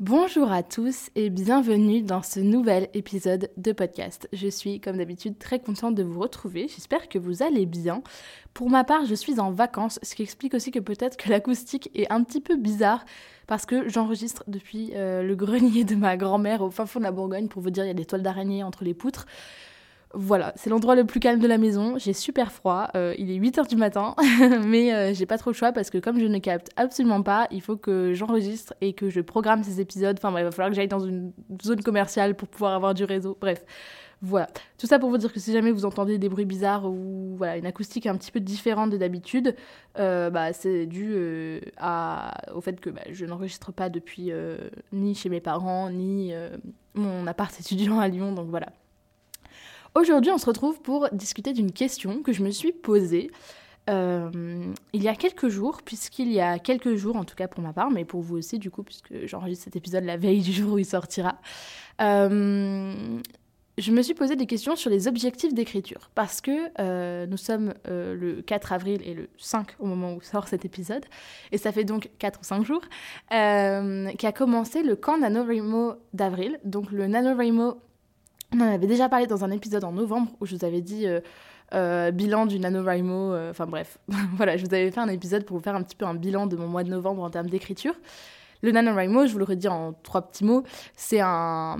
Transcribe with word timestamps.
Bonjour 0.00 0.50
à 0.50 0.62
tous 0.62 1.10
et 1.14 1.28
bienvenue 1.28 2.00
dans 2.00 2.22
ce 2.22 2.40
nouvel 2.40 2.88
épisode 2.94 3.50
de 3.58 3.72
podcast. 3.72 4.30
Je 4.32 4.48
suis 4.48 4.80
comme 4.80 4.96
d'habitude 4.96 5.38
très 5.38 5.58
contente 5.58 5.94
de 5.94 6.02
vous 6.02 6.18
retrouver, 6.18 6.68
j'espère 6.68 7.10
que 7.10 7.18
vous 7.18 7.42
allez 7.42 7.66
bien. 7.66 8.02
Pour 8.54 8.70
ma 8.70 8.82
part, 8.82 9.04
je 9.04 9.14
suis 9.14 9.40
en 9.40 9.50
vacances, 9.50 9.98
ce 10.02 10.14
qui 10.14 10.22
explique 10.22 10.54
aussi 10.54 10.70
que 10.70 10.78
peut-être 10.78 11.18
que 11.18 11.28
l'acoustique 11.28 11.90
est 11.94 12.10
un 12.10 12.24
petit 12.24 12.40
peu 12.40 12.56
bizarre 12.56 13.04
parce 13.46 13.66
que 13.66 13.90
j'enregistre 13.90 14.42
depuis 14.46 14.92
euh, 14.94 15.22
le 15.22 15.36
grenier 15.36 15.84
de 15.84 15.96
ma 15.96 16.16
grand-mère 16.16 16.62
au 16.62 16.70
fin 16.70 16.86
fond 16.86 17.00
de 17.00 17.04
la 17.04 17.12
Bourgogne 17.12 17.48
pour 17.48 17.60
vous 17.60 17.68
dire 17.68 17.84
il 17.84 17.88
y 17.88 17.90
a 17.90 17.94
des 17.94 18.06
toiles 18.06 18.22
d'araignée 18.22 18.62
entre 18.62 18.84
les 18.84 18.94
poutres. 18.94 19.26
Voilà, 20.12 20.52
c'est 20.56 20.70
l'endroit 20.70 20.96
le 20.96 21.04
plus 21.04 21.20
calme 21.20 21.38
de 21.38 21.46
la 21.46 21.56
maison. 21.56 21.96
J'ai 21.96 22.12
super 22.12 22.50
froid. 22.50 22.88
Euh, 22.96 23.14
il 23.16 23.30
est 23.30 23.38
8h 23.38 23.68
du 23.68 23.76
matin, 23.76 24.16
mais 24.66 24.92
euh, 24.92 25.14
j'ai 25.14 25.24
pas 25.24 25.38
trop 25.38 25.50
le 25.50 25.54
choix 25.54 25.70
parce 25.70 25.88
que 25.88 25.98
comme 25.98 26.18
je 26.18 26.26
ne 26.26 26.38
capte 26.38 26.70
absolument 26.74 27.22
pas, 27.22 27.46
il 27.52 27.60
faut 27.62 27.76
que 27.76 28.12
j'enregistre 28.12 28.74
et 28.80 28.92
que 28.92 29.08
je 29.08 29.20
programme 29.20 29.62
ces 29.62 29.80
épisodes. 29.80 30.18
Enfin, 30.20 30.36
il 30.36 30.42
va 30.42 30.50
falloir 30.50 30.70
que 30.70 30.74
j'aille 30.74 30.88
dans 30.88 30.98
une 30.98 31.32
zone 31.62 31.80
commerciale 31.82 32.34
pour 32.34 32.48
pouvoir 32.48 32.74
avoir 32.74 32.92
du 32.92 33.04
réseau. 33.04 33.38
Bref, 33.40 33.64
voilà. 34.20 34.48
Tout 34.78 34.88
ça 34.88 34.98
pour 34.98 35.10
vous 35.10 35.16
dire 35.16 35.32
que 35.32 35.38
si 35.38 35.52
jamais 35.52 35.70
vous 35.70 35.84
entendez 35.84 36.18
des 36.18 36.28
bruits 36.28 36.44
bizarres 36.44 36.86
ou 36.86 37.36
voilà, 37.36 37.56
une 37.56 37.66
acoustique 37.66 38.06
un 38.06 38.16
petit 38.16 38.32
peu 38.32 38.40
différente 38.40 38.90
de 38.90 38.96
d'habitude, 38.96 39.54
euh, 39.96 40.28
bah, 40.28 40.52
c'est 40.52 40.86
dû 40.86 41.14
au 41.14 42.60
fait 42.60 42.80
que 42.80 42.90
bah, 42.90 43.02
je 43.12 43.24
n'enregistre 43.26 43.70
pas 43.70 43.88
depuis 43.88 44.32
ni 44.92 45.14
chez 45.14 45.28
mes 45.28 45.40
parents, 45.40 45.88
ni 45.88 46.32
mon 46.94 47.28
appart 47.28 47.54
étudiant 47.60 48.00
à 48.00 48.08
Lyon. 48.08 48.32
Donc 48.32 48.48
voilà. 48.48 48.66
Aujourd'hui, 49.94 50.30
on 50.30 50.38
se 50.38 50.46
retrouve 50.46 50.80
pour 50.80 51.08
discuter 51.10 51.52
d'une 51.52 51.72
question 51.72 52.22
que 52.22 52.32
je 52.32 52.42
me 52.42 52.50
suis 52.50 52.72
posée 52.72 53.30
euh, 53.88 54.72
il 54.92 55.02
y 55.02 55.08
a 55.08 55.16
quelques 55.16 55.48
jours, 55.48 55.82
puisqu'il 55.82 56.30
y 56.30 56.40
a 56.40 56.60
quelques 56.60 56.94
jours, 56.94 57.16
en 57.16 57.24
tout 57.24 57.34
cas 57.34 57.48
pour 57.48 57.60
ma 57.60 57.72
part, 57.72 57.90
mais 57.90 58.04
pour 58.04 58.20
vous 58.20 58.36
aussi 58.36 58.58
du 58.58 58.70
coup, 58.70 58.84
puisque 58.84 59.26
j'enregistre 59.26 59.64
cet 59.64 59.74
épisode 59.74 60.04
la 60.04 60.16
veille 60.16 60.42
du 60.42 60.52
jour 60.52 60.74
où 60.74 60.78
il 60.78 60.84
sortira, 60.84 61.40
euh, 62.00 62.94
je 63.78 63.92
me 63.92 64.02
suis 64.02 64.14
posé 64.14 64.36
des 64.36 64.46
questions 64.46 64.76
sur 64.76 64.90
les 64.90 65.08
objectifs 65.08 65.54
d'écriture, 65.54 66.10
parce 66.14 66.40
que 66.40 66.70
euh, 66.78 67.26
nous 67.26 67.38
sommes 67.38 67.74
le 67.86 68.42
4 68.42 68.72
avril 68.72 69.00
et 69.04 69.14
le 69.14 69.28
5 69.38 69.74
au 69.80 69.86
moment 69.86 70.14
où 70.14 70.20
sort 70.20 70.46
cet 70.46 70.64
épisode, 70.64 71.04
et 71.50 71.58
ça 71.58 71.72
fait 71.72 71.84
donc 71.84 72.10
4 72.20 72.40
ou 72.40 72.44
5 72.44 72.64
jours, 72.64 72.82
qui 73.30 73.36
a 74.26 74.32
commencé 74.36 74.84
le 74.84 74.94
camp 74.94 75.18
NaNoWriMo 75.18 75.94
d'avril. 76.12 76.60
Donc 76.64 76.92
le 76.92 77.08
NaNoWriMo 77.08 77.80
on 78.54 78.60
en 78.60 78.68
avait 78.68 78.86
déjà 78.86 79.08
parlé 79.08 79.26
dans 79.26 79.44
un 79.44 79.50
épisode 79.50 79.84
en 79.84 79.92
novembre 79.92 80.32
où 80.40 80.46
je 80.46 80.56
vous 80.56 80.64
avais 80.64 80.80
dit 80.80 81.06
euh, 81.06 81.20
euh, 81.74 82.10
bilan 82.10 82.46
du 82.46 82.58
NaNoWriMo. 82.58 83.32
Euh, 83.32 83.50
enfin 83.50 83.66
bref, 83.66 83.98
voilà, 84.36 84.56
je 84.56 84.66
vous 84.66 84.74
avais 84.74 84.90
fait 84.90 85.00
un 85.00 85.08
épisode 85.08 85.44
pour 85.44 85.56
vous 85.56 85.62
faire 85.62 85.74
un 85.74 85.82
petit 85.82 85.96
peu 85.96 86.04
un 86.04 86.14
bilan 86.14 86.46
de 86.46 86.56
mon 86.56 86.66
mois 86.66 86.84
de 86.84 86.90
novembre 86.90 87.22
en 87.22 87.30
termes 87.30 87.48
d'écriture. 87.48 87.94
Le 88.62 88.72
NaNoWriMo, 88.72 89.26
je 89.26 89.32
vous 89.32 89.38
le 89.38 89.44
redis 89.44 89.68
en 89.68 89.94
trois 90.02 90.22
petits 90.22 90.44
mots, 90.44 90.64
c'est 90.94 91.20
un, 91.20 91.78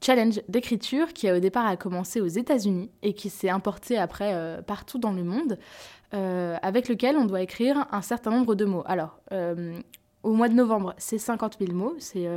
challenge 0.00 0.40
d'écriture 0.48 1.12
qui 1.12 1.30
au 1.30 1.40
départ 1.40 1.66
a 1.66 1.76
commencé 1.76 2.20
aux 2.20 2.28
États-Unis 2.28 2.90
et 3.02 3.12
qui 3.12 3.28
s'est 3.28 3.48
importé 3.48 3.98
après 3.98 4.62
partout 4.68 4.98
dans 4.98 5.10
le 5.10 5.24
monde, 5.24 5.58
avec 6.12 6.88
lequel 6.88 7.16
on 7.16 7.24
doit 7.24 7.42
écrire 7.42 7.88
un 7.90 8.02
certain 8.02 8.30
nombre 8.30 8.54
de 8.54 8.64
mots. 8.64 8.84
Alors, 8.86 9.18
au 10.22 10.32
mois 10.32 10.48
de 10.48 10.54
novembre, 10.54 10.94
c'est 10.96 11.18
50 11.18 11.56
000 11.58 11.72
mots, 11.72 11.96
c'est 11.98 12.28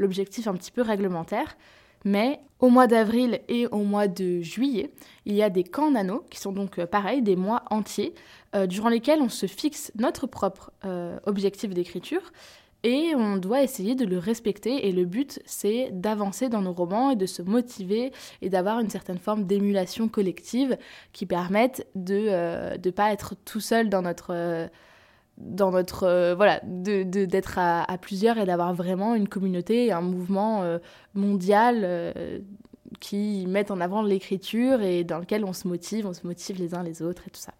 l'objectif 0.00 0.48
un 0.48 0.54
petit 0.54 0.72
peu 0.72 0.82
réglementaire. 0.82 1.56
Mais 2.04 2.40
au 2.60 2.68
mois 2.68 2.86
d'avril 2.86 3.40
et 3.48 3.66
au 3.66 3.84
mois 3.84 4.08
de 4.08 4.40
juillet, 4.40 4.90
il 5.26 5.34
y 5.34 5.42
a 5.42 5.50
des 5.50 5.64
camps 5.64 5.90
nano 5.90 6.24
qui 6.30 6.38
sont 6.38 6.52
donc 6.52 6.78
euh, 6.78 6.86
pareils, 6.86 7.22
des 7.22 7.36
mois 7.36 7.62
entiers, 7.70 8.14
euh, 8.56 8.66
durant 8.66 8.88
lesquels 8.88 9.20
on 9.20 9.28
se 9.28 9.46
fixe 9.46 9.92
notre 9.98 10.26
propre 10.26 10.72
euh, 10.84 11.18
objectif 11.26 11.74
d'écriture 11.74 12.32
et 12.82 13.12
on 13.14 13.36
doit 13.36 13.62
essayer 13.62 13.94
de 13.94 14.06
le 14.06 14.16
respecter. 14.16 14.88
Et 14.88 14.92
le 14.92 15.04
but, 15.04 15.40
c'est 15.44 15.90
d'avancer 15.92 16.48
dans 16.48 16.62
nos 16.62 16.72
romans 16.72 17.10
et 17.10 17.16
de 17.16 17.26
se 17.26 17.42
motiver 17.42 18.12
et 18.40 18.48
d'avoir 18.48 18.80
une 18.80 18.88
certaine 18.88 19.18
forme 19.18 19.44
d'émulation 19.44 20.08
collective 20.08 20.78
qui 21.12 21.26
permette 21.26 21.86
de 21.94 22.78
ne 22.78 22.90
pas 22.90 23.12
être 23.12 23.34
tout 23.44 23.60
seul 23.60 23.90
dans 23.90 24.00
notre 24.00 24.70
dans 25.40 25.70
notre 25.70 26.04
euh, 26.04 26.34
voilà 26.34 26.60
de 26.64 27.02
d'être 27.02 27.58
à, 27.58 27.86
plusieurs 27.98 28.38
et 28.38 28.44
d'avoir 28.44 28.74
vraiment 28.74 29.14
une 29.14 29.28
communauté 29.28 29.90
un 29.92 30.00
mouvement 30.00 30.62
euh, 30.62 30.78
mondial 31.14 31.80
euh, 31.82 32.38
qui 33.00 33.46
met 33.48 33.70
en 33.70 33.80
avant 33.80 34.02
l'écriture 34.02 34.82
et 34.82 35.04
dans 35.04 35.18
lequel 35.18 35.44
on 35.44 35.52
se 35.52 35.66
motive 35.66 36.06
on 36.06 36.12
se 36.12 36.26
motive 36.26 36.58
les 36.58 36.74
uns 36.74 36.82
les 36.82 37.02
autres 37.02 37.22
et 37.26 37.30
tout 37.30 37.40
ça. 37.40 37.52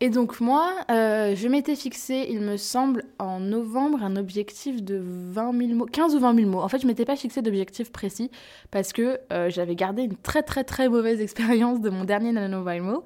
Et 0.00 0.10
donc 0.10 0.40
moi 0.40 0.72
je 0.88 1.48
m'étais 1.48 1.76
fixé 1.76 2.26
il 2.28 2.40
me 2.40 2.56
semble 2.56 3.04
en 3.20 3.38
novembre 3.38 4.02
un 4.02 4.16
objectif 4.16 4.82
de 4.82 5.00
20 5.00 5.56
000 5.56 5.74
mots 5.74 5.86
15 5.86 6.16
ou 6.16 6.18
20 6.18 6.34
000 6.34 6.50
mots. 6.50 6.60
En 6.60 6.68
fait 6.68 6.80
je 6.80 6.88
m'étais 6.88 7.04
pas 7.04 7.14
fixé 7.14 7.40
d'objectif 7.40 7.92
précis 7.92 8.28
parce 8.72 8.92
que 8.92 9.20
j'avais 9.48 9.76
gardé 9.76 10.02
une 10.02 10.16
très 10.16 10.42
très 10.42 10.64
très 10.64 10.88
mauvaise 10.88 11.20
expérience 11.20 11.80
de 11.80 11.88
mon 11.88 12.02
dernier 12.02 12.32
nano 12.32 12.64
mots 12.82 13.04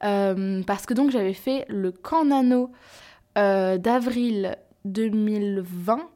parce 0.00 0.84
que 0.84 0.94
donc 0.94 1.12
j'avais 1.12 1.34
fait 1.34 1.64
le 1.68 1.92
camp 1.92 2.24
nano 2.24 2.72
euh, 3.38 3.78
d'avril 3.78 4.56
2020. 4.84 6.08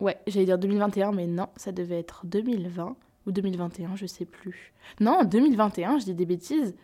Ouais, 0.00 0.18
j'allais 0.26 0.46
dire 0.46 0.58
2021, 0.58 1.12
mais 1.12 1.26
non, 1.26 1.48
ça 1.56 1.72
devait 1.72 1.98
être 1.98 2.22
2020 2.24 2.96
ou 3.26 3.32
2021, 3.32 3.96
je 3.96 4.06
sais 4.06 4.24
plus. 4.24 4.72
Non, 5.00 5.24
2021, 5.24 5.98
je 5.98 6.04
dis 6.04 6.14
des 6.14 6.26
bêtises 6.26 6.74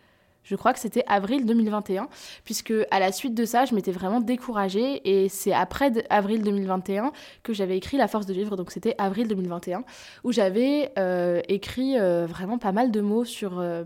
je 0.44 0.56
crois 0.56 0.72
que 0.72 0.78
c'était 0.78 1.05
avril 1.06 1.47
2021, 1.47 2.09
puisque 2.44 2.72
à 2.91 3.00
la 3.00 3.12
suite 3.12 3.34
de 3.34 3.44
ça, 3.44 3.65
je 3.65 3.75
m'étais 3.75 3.93
vraiment 3.93 4.21
découragée 4.21 5.00
et 5.05 5.28
c'est 5.28 5.53
après 5.53 5.93
avril 6.10 6.43
2021 6.43 7.12
que 7.43 7.53
j'avais 7.53 7.77
écrit 7.77 7.97
La 7.97 8.09
force 8.09 8.27
de 8.27 8.34
vivre, 8.34 8.56
donc 8.56 8.71
c'était 8.71 8.94
avril 8.99 9.27
2021, 9.27 9.84
où 10.22 10.33
j'avais 10.33 10.93
euh, 10.99 11.41
écrit 11.49 11.99
euh, 11.99 12.27
vraiment 12.27 12.59
pas 12.59 12.72
mal 12.72 12.91
de 12.91 13.00
mots 13.00 13.25
sur 13.25 13.59
euh, 13.59 13.84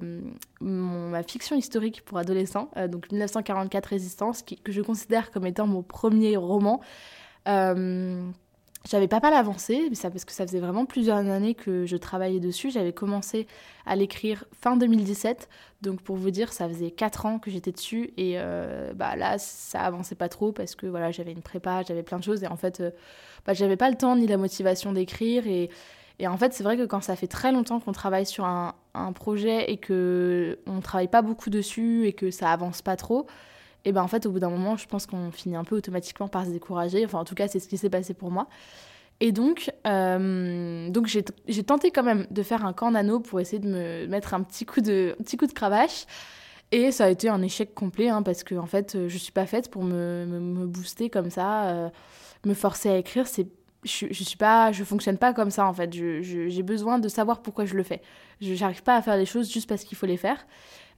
ma 0.60 1.22
fiction 1.22 1.56
historique 1.56 2.04
pour 2.04 2.18
adolescents, 2.18 2.70
donc 2.88 3.10
1944 3.10 3.86
Résistance, 3.86 4.42
que 4.42 4.72
je 4.72 4.82
considère 4.82 5.30
comme 5.30 5.46
étant 5.46 5.66
mon 5.66 5.82
premier 5.82 6.36
roman. 6.36 6.80
J'avais 8.86 9.08
pas 9.08 9.20
mal 9.20 9.34
avancé, 9.34 9.90
ça, 9.94 10.10
parce 10.10 10.24
que 10.24 10.32
ça 10.32 10.46
faisait 10.46 10.60
vraiment 10.60 10.86
plusieurs 10.86 11.16
années 11.16 11.54
que 11.54 11.84
je 11.84 11.96
travaillais 11.96 12.40
dessus. 12.40 12.70
J'avais 12.70 12.92
commencé 12.92 13.46
à 13.86 13.96
l'écrire 13.96 14.44
fin 14.60 14.76
2017, 14.76 15.48
donc 15.82 16.00
pour 16.00 16.16
vous 16.16 16.30
dire, 16.30 16.52
ça 16.52 16.68
faisait 16.68 16.90
4 16.90 17.26
ans 17.26 17.38
que 17.38 17.50
j'étais 17.50 17.72
dessus, 17.72 18.12
et 18.16 18.34
euh, 18.36 18.92
bah, 18.94 19.16
là, 19.16 19.36
ça 19.38 19.80
avançait 19.80 20.14
pas 20.14 20.28
trop 20.28 20.52
parce 20.52 20.74
que 20.74 20.86
voilà, 20.86 21.10
j'avais 21.10 21.32
une 21.32 21.42
prépa, 21.42 21.82
j'avais 21.82 22.02
plein 22.02 22.18
de 22.18 22.24
choses, 22.24 22.44
et 22.44 22.46
en 22.46 22.56
fait, 22.56 22.80
euh, 22.80 22.90
bah, 23.44 23.52
j'avais 23.52 23.76
pas 23.76 23.90
le 23.90 23.96
temps 23.96 24.16
ni 24.16 24.26
la 24.26 24.36
motivation 24.36 24.92
d'écrire, 24.92 25.46
et, 25.46 25.70
et, 26.20 26.28
en 26.28 26.36
fait, 26.36 26.54
c'est 26.54 26.64
vrai 26.64 26.76
que 26.76 26.86
quand 26.86 27.02
ça 27.02 27.16
fait 27.16 27.26
très 27.26 27.52
longtemps 27.52 27.80
qu'on 27.80 27.92
travaille 27.92 28.26
sur 28.26 28.44
un, 28.44 28.74
un 28.94 29.12
projet 29.12 29.70
et 29.70 29.76
que 29.76 30.58
on 30.66 30.80
travaille 30.80 31.08
pas 31.08 31.22
beaucoup 31.22 31.50
dessus 31.50 32.06
et 32.06 32.12
que 32.12 32.30
ça 32.30 32.50
avance 32.50 32.80
pas 32.82 32.96
trop, 32.96 33.26
et 33.84 33.92
ben 33.92 34.02
en 34.02 34.08
fait 34.08 34.26
au 34.26 34.32
bout 34.32 34.40
d'un 34.40 34.50
moment 34.50 34.76
je 34.76 34.86
pense 34.86 35.06
qu'on 35.06 35.30
finit 35.30 35.56
un 35.56 35.64
peu 35.64 35.76
automatiquement 35.76 36.28
par 36.28 36.44
se 36.44 36.50
décourager 36.50 37.04
enfin 37.04 37.18
en 37.18 37.24
tout 37.24 37.34
cas 37.34 37.48
c'est 37.48 37.60
ce 37.60 37.68
qui 37.68 37.76
s'est 37.76 37.90
passé 37.90 38.14
pour 38.14 38.30
moi 38.30 38.48
et 39.20 39.32
donc, 39.32 39.72
euh, 39.86 40.90
donc 40.90 41.06
j'ai, 41.06 41.24
tenté 41.64 41.90
quand 41.90 42.04
même 42.04 42.26
de 42.30 42.42
faire 42.42 42.64
un 42.64 42.72
camp 42.72 42.92
nano 42.92 43.18
pour 43.18 43.40
essayer 43.40 43.58
de 43.58 43.68
me 43.68 44.06
mettre 44.06 44.34
un 44.34 44.42
petit 44.42 44.64
coup 44.64 44.80
de, 44.80 45.16
petit 45.18 45.36
coup 45.36 45.46
de 45.46 45.52
cravache. 45.52 46.06
Et 46.70 46.92
ça 46.92 47.06
a 47.06 47.08
été 47.08 47.28
un 47.28 47.42
échec 47.42 47.74
complet, 47.74 48.10
hein, 48.10 48.22
parce 48.22 48.44
que 48.44 48.54
en 48.54 48.66
fait, 48.66 49.08
je 49.08 49.18
suis 49.18 49.32
pas 49.32 49.46
faite 49.46 49.70
pour 49.70 49.82
me, 49.82 50.24
me, 50.26 50.66
booster 50.66 51.08
comme 51.08 51.30
ça, 51.30 51.70
euh, 51.70 51.88
me 52.44 52.54
forcer 52.54 52.90
à 52.90 52.96
écrire. 52.96 53.26
C'est, 53.26 53.48
je, 53.84 54.06
je 54.10 54.22
suis 54.22 54.36
pas, 54.36 54.70
je 54.70 54.84
fonctionne 54.84 55.18
pas 55.18 55.32
comme 55.32 55.50
ça 55.50 55.66
en 55.66 55.72
fait. 55.72 55.92
J'ai 55.92 56.62
besoin 56.62 56.98
de 56.98 57.08
savoir 57.08 57.40
pourquoi 57.42 57.64
je 57.64 57.74
le 57.74 57.82
fais. 57.82 58.02
Je 58.40 58.54
n'arrive 58.54 58.82
pas 58.82 58.96
à 58.96 59.02
faire 59.02 59.16
les 59.16 59.26
choses 59.26 59.50
juste 59.50 59.68
parce 59.68 59.82
qu'il 59.82 59.96
faut 59.98 60.06
les 60.06 60.18
faire. 60.18 60.46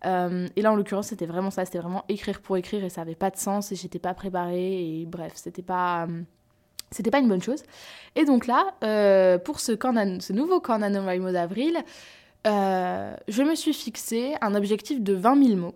Euh, 0.06 0.49
et 0.56 0.62
là, 0.62 0.73
en 0.73 0.76
l'occurrence, 0.76 1.08
c'était 1.08 1.26
vraiment 1.26 1.50
ça. 1.50 1.64
C'était 1.64 1.79
vraiment 1.79 2.05
écrire 2.08 2.41
pour 2.41 2.56
écrire 2.56 2.85
et 2.85 2.88
ça 2.88 3.02
avait 3.02 3.14
pas 3.14 3.31
de 3.31 3.37
sens 3.37 3.73
et 3.73 3.76
j'étais 3.76 3.99
pas 3.99 4.14
préparée. 4.14 5.00
Et 5.00 5.06
bref, 5.06 5.32
c'était 5.35 5.62
pas, 5.62 6.06
euh, 6.06 6.23
c'était 6.91 7.11
pas 7.11 7.19
une 7.19 7.29
bonne 7.29 7.43
chose. 7.43 7.62
Et 8.17 8.25
donc 8.25 8.47
là, 8.47 8.75
euh, 8.85 9.38
pour 9.38 9.61
ce, 9.61 9.73
ce 9.73 10.32
nouveau 10.32 10.61
d'avril, 11.32 11.79
je 12.44 13.43
me 13.43 13.55
suis 13.55 13.75
fixé 13.75 14.35
un 14.41 14.55
objectif 14.55 15.02
de 15.02 15.14
20 15.14 15.44
000 15.44 15.56
mots. 15.56 15.75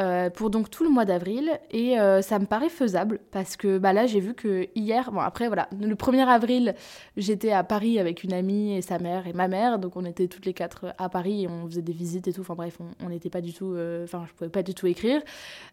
Euh, 0.00 0.28
pour 0.28 0.50
donc 0.50 0.70
tout 0.70 0.82
le 0.82 0.90
mois 0.90 1.04
d'avril. 1.04 1.60
Et 1.70 2.00
euh, 2.00 2.20
ça 2.20 2.38
me 2.38 2.46
paraît 2.46 2.68
faisable 2.68 3.20
parce 3.30 3.56
que 3.56 3.78
bah 3.78 3.92
là 3.92 4.06
j'ai 4.06 4.20
vu 4.20 4.34
que 4.34 4.68
hier 4.74 5.12
bon 5.12 5.20
après 5.20 5.46
voilà. 5.46 5.68
Le 5.80 5.94
1er 5.94 6.26
avril 6.26 6.74
j'étais 7.16 7.52
à 7.52 7.62
Paris 7.62 8.00
avec 8.00 8.24
une 8.24 8.32
amie 8.32 8.76
et 8.76 8.82
sa 8.82 8.98
mère 8.98 9.26
et 9.26 9.32
ma 9.32 9.46
mère. 9.46 9.78
Donc 9.78 9.96
on 9.96 10.04
était 10.04 10.26
toutes 10.26 10.46
les 10.46 10.54
quatre 10.54 10.94
à 10.98 11.08
Paris 11.08 11.44
et 11.44 11.48
on 11.48 11.66
faisait 11.66 11.82
des 11.82 11.92
visites 11.92 12.26
et 12.26 12.32
tout. 12.32 12.40
Enfin 12.40 12.54
bref 12.54 12.78
on 13.04 13.08
n'était 13.08 13.30
pas 13.30 13.40
du 13.40 13.52
tout 13.52 13.72
euh, 13.74 14.04
enfin 14.04 14.24
je 14.26 14.32
pouvais 14.32 14.50
pas 14.50 14.62
du 14.62 14.74
tout 14.74 14.86
écrire. 14.86 15.22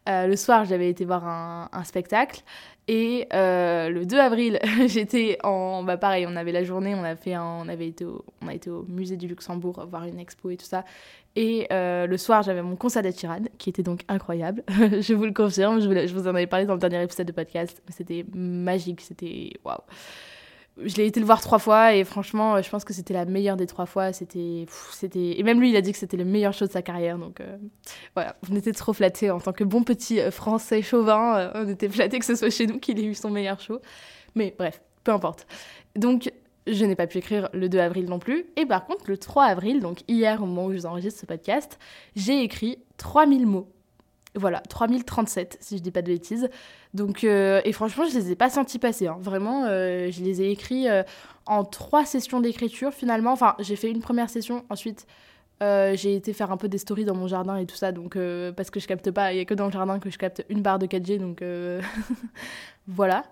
Le 0.07 0.35
soir 0.35 0.65
j'avais 0.65 0.89
été 0.89 1.03
voir 1.03 1.27
un, 1.27 1.69
un 1.71 1.83
spectacle. 1.83 2.43
Et 2.87 3.27
le 3.91 4.05
2 4.05 4.19
avril 4.19 4.59
j'étais 4.87 5.37
en 5.43 5.83
bah 5.83 5.97
pareil 5.97 6.25
on 6.27 6.35
avait 6.35 6.51
la 6.51 6.63
journée 6.63 6.95
on 6.95 7.03
a 7.03 7.15
fait 7.15 7.37
on 7.37 7.67
avait 7.67 7.87
été 7.87 8.05
on 8.05 8.47
a 8.47 8.53
été 8.53 8.69
au 8.69 8.83
musée 8.83 9.17
du 9.17 9.27
Luxembourg 9.27 9.85
voir 9.89 10.05
une 10.05 10.19
expo 10.19 10.49
et 10.49 10.57
tout 10.57 10.65
ça 10.65 10.83
et 11.35 11.67
euh, 11.71 12.07
le 12.07 12.17
soir, 12.17 12.43
j'avais 12.43 12.61
mon 12.61 12.75
concert 12.75 13.03
d'Atirad, 13.03 13.47
qui 13.57 13.69
était 13.69 13.83
donc 13.83 14.01
incroyable. 14.09 14.63
je 14.67 15.13
vous 15.13 15.25
le 15.25 15.31
confirme, 15.31 15.79
je 15.79 15.87
vous, 15.87 15.93
je 15.93 16.13
vous, 16.13 16.27
en 16.27 16.35
avais 16.35 16.47
parlé 16.47 16.65
dans 16.65 16.73
le 16.73 16.79
dernier 16.79 17.01
épisode 17.01 17.27
de 17.27 17.31
podcast. 17.31 17.81
C'était 17.87 18.25
magique, 18.33 19.01
c'était 19.01 19.53
waouh. 19.63 19.77
Je 20.85 20.95
l'ai 20.95 21.05
été 21.05 21.19
le 21.19 21.25
voir 21.25 21.41
trois 21.41 21.59
fois 21.59 21.93
et 21.93 22.03
franchement, 22.03 22.61
je 22.61 22.69
pense 22.69 22.83
que 22.83 22.93
c'était 22.93 23.13
la 23.13 23.25
meilleure 23.25 23.57
des 23.57 23.67
trois 23.67 23.85
fois. 23.85 24.13
C'était, 24.13 24.65
c'était 24.91 25.39
et 25.39 25.43
même 25.43 25.59
lui, 25.59 25.69
il 25.69 25.75
a 25.75 25.81
dit 25.81 25.91
que 25.91 25.97
c'était 25.97 26.17
le 26.17 26.25
meilleur 26.25 26.53
show 26.53 26.65
de 26.65 26.71
sa 26.71 26.81
carrière. 26.81 27.17
Donc 27.17 27.41
euh, 27.41 27.57
voilà, 28.15 28.35
on 28.49 28.55
était 28.55 28.71
trop 28.73 28.93
flattés 28.93 29.31
en 29.31 29.39
tant 29.39 29.53
que 29.53 29.63
bon 29.63 29.83
petit 29.83 30.19
euh, 30.19 30.31
Français 30.31 30.81
chauvin. 30.81 31.51
on 31.55 31.67
était 31.67 31.89
flattés 31.89 32.19
que 32.19 32.25
ce 32.25 32.35
soit 32.35 32.49
chez 32.49 32.67
nous 32.67 32.79
qu'il 32.79 32.99
ait 32.99 33.05
eu 33.05 33.15
son 33.15 33.29
meilleur 33.29 33.59
show. 33.59 33.79
Mais 34.35 34.55
bref, 34.57 34.81
peu 35.03 35.11
importe. 35.11 35.47
Donc 35.95 36.31
je 36.67 36.85
n'ai 36.85 36.95
pas 36.95 37.07
pu 37.07 37.17
écrire 37.17 37.49
le 37.53 37.69
2 37.69 37.79
avril 37.79 38.05
non 38.05 38.19
plus. 38.19 38.45
Et 38.55 38.65
par 38.65 38.85
contre, 38.85 39.05
le 39.07 39.17
3 39.17 39.45
avril, 39.45 39.79
donc 39.79 39.99
hier 40.07 40.41
au 40.41 40.45
moment 40.45 40.65
où 40.65 40.71
je 40.71 40.77
vous 40.77 40.85
enregistre 40.85 41.19
ce 41.19 41.25
podcast, 41.25 41.79
j'ai 42.15 42.43
écrit 42.43 42.79
3000 42.97 43.47
mots. 43.47 43.67
Voilà, 44.35 44.61
3037 44.61 45.57
si 45.59 45.77
je 45.77 45.83
dis 45.83 45.91
pas 45.91 46.01
de 46.01 46.07
bêtises. 46.07 46.49
Donc, 46.93 47.23
euh, 47.23 47.61
et 47.65 47.73
franchement, 47.73 48.05
je 48.05 48.17
les 48.17 48.31
ai 48.31 48.35
pas 48.35 48.49
sentis 48.49 48.79
passer. 48.79 49.07
Hein. 49.07 49.17
Vraiment, 49.19 49.65
euh, 49.65 50.09
je 50.09 50.23
les 50.23 50.41
ai 50.41 50.51
écrits 50.51 50.87
euh, 50.89 51.03
en 51.45 51.65
trois 51.65 52.05
sessions 52.05 52.39
d'écriture 52.39 52.93
finalement. 52.93 53.33
Enfin, 53.33 53.55
j'ai 53.59 53.75
fait 53.75 53.91
une 53.91 53.99
première 53.99 54.29
session, 54.29 54.63
ensuite 54.69 55.05
j'ai 55.93 56.15
été 56.15 56.33
faire 56.33 56.51
un 56.51 56.57
peu 56.57 56.67
des 56.67 56.79
stories 56.79 57.05
dans 57.05 57.13
mon 57.13 57.27
jardin 57.27 57.55
et 57.57 57.67
tout 57.67 57.75
ça. 57.75 57.91
Donc, 57.91 58.17
parce 58.55 58.71
que 58.71 58.79
je 58.79 58.87
capte 58.87 59.11
pas, 59.11 59.31
il 59.31 59.37
y 59.37 59.41
a 59.41 59.45
que 59.45 59.53
dans 59.53 59.67
le 59.67 59.71
jardin 59.71 59.99
que 59.99 60.09
je 60.09 60.17
capte 60.17 60.43
une 60.49 60.63
barre 60.63 60.79
de 60.79 60.87
4G. 60.87 61.19
Donc, 61.19 61.43
voilà. 62.87 63.25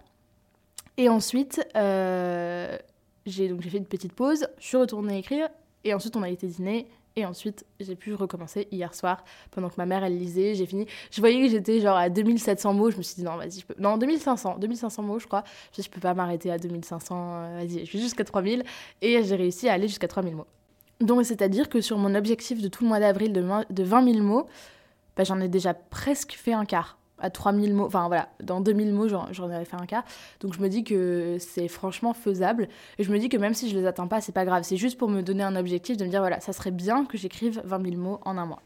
Et 0.98 1.10
ensuite, 1.10 1.66
j'ai 1.74 3.48
donc 3.48 3.62
j'ai 3.62 3.70
fait 3.72 3.80
une 3.80 3.88
petite 3.88 4.14
pause, 4.14 4.48
je 4.60 4.64
suis 4.68 4.78
retournée 4.78 5.18
écrire 5.18 5.50
et 5.84 5.96
ensuite 5.96 6.16
on 6.18 6.22
a 6.22 6.30
été 6.30 6.46
dîner 6.46 6.88
et 7.16 7.26
ensuite 7.26 7.66
j'ai 7.80 7.96
pu 7.96 8.14
recommencer 8.14 8.68
hier 8.72 8.94
soir 8.94 9.24
pendant 9.52 9.70
que 9.70 9.76
ma 9.78 9.86
mère 9.86 10.04
elle 10.04 10.18
lisait, 10.18 10.56
j'ai 10.56 10.66
fini. 10.66 10.86
Je 11.12 11.20
voyais 11.20 11.42
que 11.42 11.50
j'étais 11.50 11.80
genre 11.80 11.98
à 11.98 12.10
2700 12.10 12.74
mots, 12.74 12.92
je 12.92 12.98
me 12.98 13.02
suis 13.02 13.16
dit 13.16 13.24
non 13.24 13.38
vas-y 13.38 13.60
je 13.60 13.66
peux 13.66 13.76
non 13.80 13.98
2500, 13.98 14.58
2500 14.60 15.04
mots 15.04 15.20
je 15.20 15.28
crois. 15.28 15.44
Je 15.76 15.82
je 15.82 15.90
peux 15.90 16.02
pas 16.02 16.14
m'arrêter 16.14 16.52
à 16.52 16.58
2500, 16.58 17.16
euh, 17.16 17.58
vas-y 17.58 17.86
je 17.86 17.94
vais 17.94 18.00
jusqu'à 18.00 18.24
3000 18.24 18.64
et 19.02 19.24
j'ai 19.24 19.36
réussi 19.36 19.68
à 19.68 19.74
aller 19.74 19.88
jusqu'à 19.88 20.08
3000 20.08 20.36
mots. 20.36 20.46
Donc 21.02 21.26
c'est-à-dire 21.26 21.70
que 21.70 21.82
sur 21.82 21.98
mon 21.98 22.14
objectif 22.14 22.62
de 22.62 22.68
tout 22.68 22.84
le 22.84 22.90
mois 22.90 23.00
d'avril 23.00 23.34
de, 23.34 23.44
de 23.70 23.84
20 23.84 24.14
000 24.14 24.24
mots, 24.24 24.46
bah, 25.16 25.24
j'en 25.24 25.40
ai 25.40 25.48
déjà 25.48 25.74
presque 25.74 26.34
fait 26.34 26.54
un 26.54 26.66
quart 26.66 26.99
à 27.22 27.30
3000 27.30 27.74
mots, 27.74 27.86
enfin 27.86 28.08
voilà, 28.08 28.30
dans 28.44 28.62
2000 28.62 28.94
mots, 28.94 29.08
j'en 29.08 29.50
avais 29.50 29.66
fait 29.66 29.78
un 29.78 29.86
cas. 29.86 30.04
Donc 30.40 30.54
je 30.54 30.60
me 30.60 30.70
dis 30.70 30.84
que 30.84 31.38
c'est 31.40 31.68
franchement 31.68 32.14
faisable. 32.14 32.68
Et 32.98 33.04
je 33.04 33.12
me 33.12 33.20
dis 33.20 33.30
que 33.30 33.38
même 33.38 33.54
si 33.54 33.70
je 33.70 33.78
les 33.78 33.86
atteins 33.86 34.08
pas, 34.08 34.22
c'est 34.22 34.32
pas 34.32 34.46
grave. 34.46 34.64
C'est 34.64 34.78
juste 34.78 34.98
pour 34.98 35.10
me 35.10 35.22
donner 35.22 35.44
un 35.44 35.56
objectif 35.56 35.98
de 35.98 36.06
me 36.06 36.10
dire, 36.10 36.22
voilà, 36.22 36.40
ça 36.40 36.54
serait 36.54 36.72
bien 36.72 37.06
que 37.06 37.18
j'écrive 37.18 37.62
20 37.66 37.84
000 37.90 38.02
mots 38.02 38.20
en 38.24 38.38
un 38.38 38.46
mois. 38.46 38.62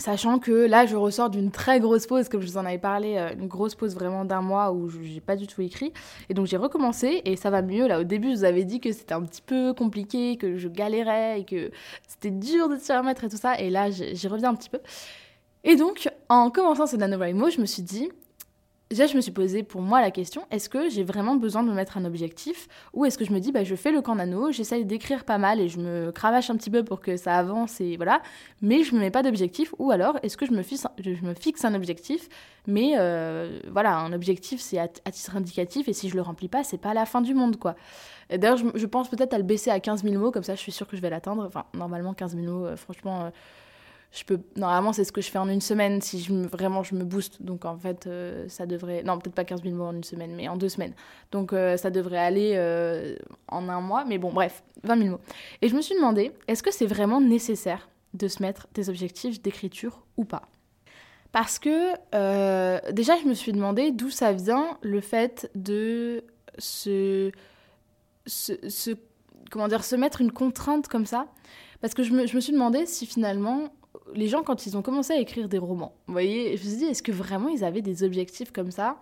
Sachant 0.00 0.38
que 0.38 0.50
là, 0.50 0.86
je 0.86 0.96
ressors 0.96 1.28
d'une 1.28 1.50
très 1.50 1.78
grosse 1.78 2.06
pause, 2.06 2.30
comme 2.30 2.40
je 2.40 2.46
vous 2.46 2.56
en 2.56 2.64
avais 2.64 2.78
parlé, 2.78 3.18
euh, 3.18 3.34
une 3.38 3.48
grosse 3.48 3.74
pause 3.74 3.94
vraiment 3.94 4.24
d'un 4.24 4.40
mois 4.40 4.72
où 4.72 4.88
j'ai 4.88 5.20
pas 5.20 5.36
du 5.36 5.46
tout 5.46 5.60
écrit. 5.60 5.92
Et 6.30 6.34
donc 6.34 6.46
j'ai 6.46 6.56
recommencé 6.56 7.20
et 7.26 7.36
ça 7.36 7.50
va 7.50 7.60
mieux. 7.60 7.86
Là, 7.86 8.00
au 8.00 8.04
début, 8.04 8.30
je 8.30 8.36
vous 8.36 8.44
avais 8.44 8.64
dit 8.64 8.80
que 8.80 8.92
c'était 8.92 9.12
un 9.12 9.22
petit 9.22 9.42
peu 9.42 9.74
compliqué, 9.74 10.38
que 10.38 10.56
je 10.56 10.68
galérais 10.68 11.40
et 11.40 11.44
que 11.44 11.70
c'était 12.08 12.30
dur 12.30 12.70
de 12.70 12.78
s'y 12.78 12.92
remettre 12.94 13.24
et 13.24 13.28
tout 13.28 13.36
ça. 13.36 13.60
Et 13.60 13.68
là, 13.68 13.90
j'y 13.90 14.26
reviens 14.26 14.50
un 14.50 14.54
petit 14.54 14.70
peu. 14.70 14.80
Et 15.64 15.76
donc, 15.76 16.08
en 16.28 16.50
commençant 16.50 16.86
ce 16.86 16.96
NaNoWriMo, 16.96 17.50
je 17.50 17.60
me 17.60 17.66
suis 17.66 17.82
dit, 17.82 18.08
déjà 18.90 19.06
je 19.06 19.14
me 19.14 19.20
suis 19.20 19.30
posé 19.30 19.62
pour 19.62 19.82
moi 19.82 20.00
la 20.00 20.10
question, 20.10 20.42
est-ce 20.50 20.68
que 20.68 20.88
j'ai 20.88 21.04
vraiment 21.04 21.36
besoin 21.36 21.62
de 21.62 21.68
me 21.68 21.74
mettre 21.74 21.98
un 21.98 22.04
objectif 22.04 22.66
Ou 22.94 23.04
est-ce 23.04 23.18
que 23.18 23.26
je 23.26 23.32
me 23.32 23.38
dis, 23.38 23.52
bah, 23.52 23.62
je 23.62 23.74
fais 23.76 23.92
le 23.92 24.00
camp 24.00 24.14
nano, 24.14 24.50
j'essaye 24.50 24.86
d'écrire 24.86 25.24
pas 25.24 25.36
mal 25.38 25.60
et 25.60 25.68
je 25.68 25.78
me 25.78 26.10
cravache 26.12 26.48
un 26.48 26.56
petit 26.56 26.70
peu 26.70 26.82
pour 26.82 27.00
que 27.00 27.16
ça 27.16 27.36
avance 27.36 27.80
et 27.80 27.96
voilà, 27.96 28.22
mais 28.62 28.82
je 28.82 28.94
me 28.94 29.00
mets 29.00 29.10
pas 29.10 29.22
d'objectif 29.22 29.74
Ou 29.78 29.90
alors, 29.90 30.18
est-ce 30.22 30.36
que 30.36 30.46
je 30.46 30.52
me, 30.52 30.62
fixe, 30.62 31.64
un 31.64 31.74
objectif, 31.74 32.28
mais 32.66 32.94
euh, 32.98 33.60
voilà, 33.70 33.96
un 33.96 34.12
objectif 34.14 34.60
c'est 34.60 34.78
à, 34.78 34.88
titre 34.88 35.36
indicatif 35.36 35.88
et 35.88 35.92
si 35.92 36.08
je 36.08 36.16
le 36.16 36.22
remplis 36.22 36.48
pas, 36.48 36.64
c'est 36.64 36.78
pas 36.78 36.94
la 36.94 37.06
fin 37.06 37.20
du 37.20 37.34
monde 37.34 37.58
quoi. 37.58 37.76
D'ailleurs, 38.30 38.56
je, 38.56 38.86
pense 38.86 39.08
peut-être 39.08 39.34
à 39.34 39.38
le 39.38 39.44
baisser 39.44 39.70
à 39.70 39.78
15 39.78 40.04
000 40.04 40.16
mots, 40.16 40.30
comme 40.30 40.44
ça 40.44 40.54
je 40.54 40.60
suis 40.60 40.72
sûre 40.72 40.86
que 40.86 40.96
je 40.96 41.02
vais 41.02 41.10
l'atteindre. 41.10 41.44
Enfin, 41.44 41.64
normalement 41.74 42.14
15 42.14 42.34
000 42.34 42.46
mots, 42.46 42.66
euh, 42.66 42.76
franchement... 42.76 43.24
Euh, 43.26 43.30
je 44.12 44.24
peux 44.24 44.40
normalement 44.56 44.92
c'est 44.92 45.04
ce 45.04 45.12
que 45.12 45.20
je 45.20 45.30
fais 45.30 45.38
en 45.38 45.48
une 45.48 45.60
semaine. 45.60 46.00
Si 46.00 46.20
je 46.20 46.32
me, 46.32 46.46
vraiment 46.46 46.82
je 46.82 46.94
me 46.94 47.04
booste 47.04 47.42
donc 47.42 47.64
en 47.64 47.76
fait 47.76 48.06
euh, 48.06 48.48
ça 48.48 48.66
devrait 48.66 49.02
non 49.02 49.18
peut-être 49.18 49.34
pas 49.34 49.44
15 49.44 49.62
000 49.62 49.74
mots 49.74 49.84
en 49.84 49.94
une 49.94 50.04
semaine 50.04 50.34
mais 50.34 50.48
en 50.48 50.56
deux 50.56 50.68
semaines. 50.68 50.94
Donc 51.30 51.52
euh, 51.52 51.76
ça 51.76 51.90
devrait 51.90 52.18
aller 52.18 52.54
euh, 52.56 53.14
en 53.48 53.68
un 53.68 53.80
mois 53.80 54.04
mais 54.04 54.18
bon 54.18 54.32
bref 54.32 54.64
20 54.82 54.98
000 54.98 55.10
mots. 55.10 55.20
Et 55.62 55.68
je 55.68 55.76
me 55.76 55.80
suis 55.80 55.94
demandé 55.94 56.32
est-ce 56.48 56.62
que 56.62 56.72
c'est 56.72 56.86
vraiment 56.86 57.20
nécessaire 57.20 57.88
de 58.14 58.26
se 58.26 58.42
mettre 58.42 58.66
des 58.74 58.90
objectifs 58.90 59.40
d'écriture 59.40 60.04
ou 60.16 60.24
pas? 60.24 60.42
Parce 61.30 61.60
que 61.60 62.90
déjà 62.90 63.16
je 63.22 63.28
me 63.28 63.34
suis 63.34 63.52
demandé 63.52 63.92
d'où 63.92 64.10
ça 64.10 64.32
vient 64.32 64.76
le 64.82 65.00
fait 65.00 65.48
de 65.54 66.24
se, 66.58 67.30
se, 68.26 68.90
comment 69.52 69.68
dire 69.68 69.84
se 69.84 69.94
mettre 69.94 70.20
une 70.20 70.32
contrainte 70.32 70.88
comme 70.88 71.06
ça. 71.06 71.28
Parce 71.80 71.94
que 71.94 72.02
je 72.02 72.12
me, 72.12 72.26
je 72.26 72.34
me 72.34 72.40
suis 72.40 72.52
demandé 72.52 72.84
si 72.84 73.06
finalement 73.06 73.70
les 74.14 74.28
gens, 74.28 74.42
quand 74.42 74.66
ils 74.66 74.76
ont 74.76 74.82
commencé 74.82 75.12
à 75.12 75.18
écrire 75.18 75.48
des 75.48 75.58
romans, 75.58 75.94
vous 76.06 76.12
voyez, 76.12 76.56
je 76.56 76.64
me 76.64 76.68
suis 76.68 76.78
dit, 76.78 76.84
est-ce 76.84 77.02
que 77.02 77.12
vraiment 77.12 77.48
ils 77.48 77.64
avaient 77.64 77.82
des 77.82 78.02
objectifs 78.02 78.52
comme 78.52 78.70
ça? 78.70 78.98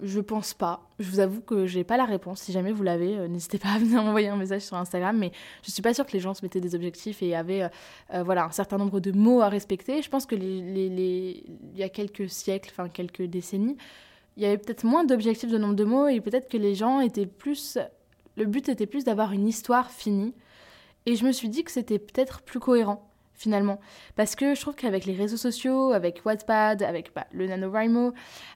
Je 0.00 0.18
pense 0.18 0.52
pas. 0.52 0.90
Je 0.98 1.08
vous 1.08 1.20
avoue 1.20 1.40
que 1.40 1.66
j'ai 1.66 1.84
pas 1.84 1.96
la 1.96 2.04
réponse. 2.04 2.40
Si 2.40 2.50
jamais 2.50 2.72
vous 2.72 2.82
l'avez, 2.82 3.16
euh, 3.16 3.28
n'hésitez 3.28 3.58
pas 3.58 3.68
à 3.68 3.78
venir 3.78 4.02
m'envoyer 4.04 4.28
un 4.28 4.36
message 4.36 4.62
sur 4.62 4.76
Instagram. 4.76 5.16
Mais 5.16 5.30
je 5.62 5.70
suis 5.70 5.82
pas 5.82 5.94
sûre 5.94 6.04
que 6.06 6.12
les 6.12 6.18
gens 6.18 6.34
se 6.34 6.44
mettaient 6.44 6.60
des 6.60 6.74
objectifs 6.74 7.22
et 7.22 7.36
avaient 7.36 7.62
euh, 7.62 7.68
euh, 8.14 8.22
voilà, 8.24 8.46
un 8.46 8.50
certain 8.50 8.78
nombre 8.78 8.98
de 8.98 9.12
mots 9.12 9.42
à 9.42 9.48
respecter. 9.48 10.02
Je 10.02 10.10
pense 10.10 10.26
que 10.26 10.34
les, 10.34 11.44
il 11.72 11.78
y 11.78 11.84
a 11.84 11.88
quelques 11.88 12.28
siècles, 12.28 12.70
enfin 12.72 12.88
quelques 12.88 13.22
décennies, 13.22 13.76
il 14.36 14.42
y 14.42 14.46
avait 14.46 14.58
peut-être 14.58 14.84
moins 14.84 15.04
d'objectifs 15.04 15.50
de 15.50 15.58
nombre 15.58 15.76
de 15.76 15.84
mots 15.84 16.08
et 16.08 16.20
peut-être 16.20 16.48
que 16.48 16.56
les 16.56 16.74
gens 16.74 17.00
étaient 17.00 17.26
plus. 17.26 17.78
Le 18.36 18.46
but 18.46 18.68
était 18.70 18.86
plus 18.86 19.04
d'avoir 19.04 19.32
une 19.32 19.46
histoire 19.46 19.90
finie. 19.90 20.34
Et 21.04 21.16
je 21.16 21.24
me 21.24 21.32
suis 21.32 21.48
dit 21.48 21.62
que 21.62 21.70
c'était 21.70 21.98
peut-être 21.98 22.42
plus 22.42 22.58
cohérent 22.58 23.11
finalement. 23.42 23.80
Parce 24.14 24.36
que 24.36 24.54
je 24.54 24.60
trouve 24.60 24.74
qu'avec 24.74 25.04
les 25.04 25.14
réseaux 25.14 25.36
sociaux, 25.36 25.92
avec 25.92 26.22
Wattpad, 26.24 26.82
avec 26.82 27.12
bah, 27.14 27.26
le 27.32 27.46
NaNoWriMo, 27.46 28.12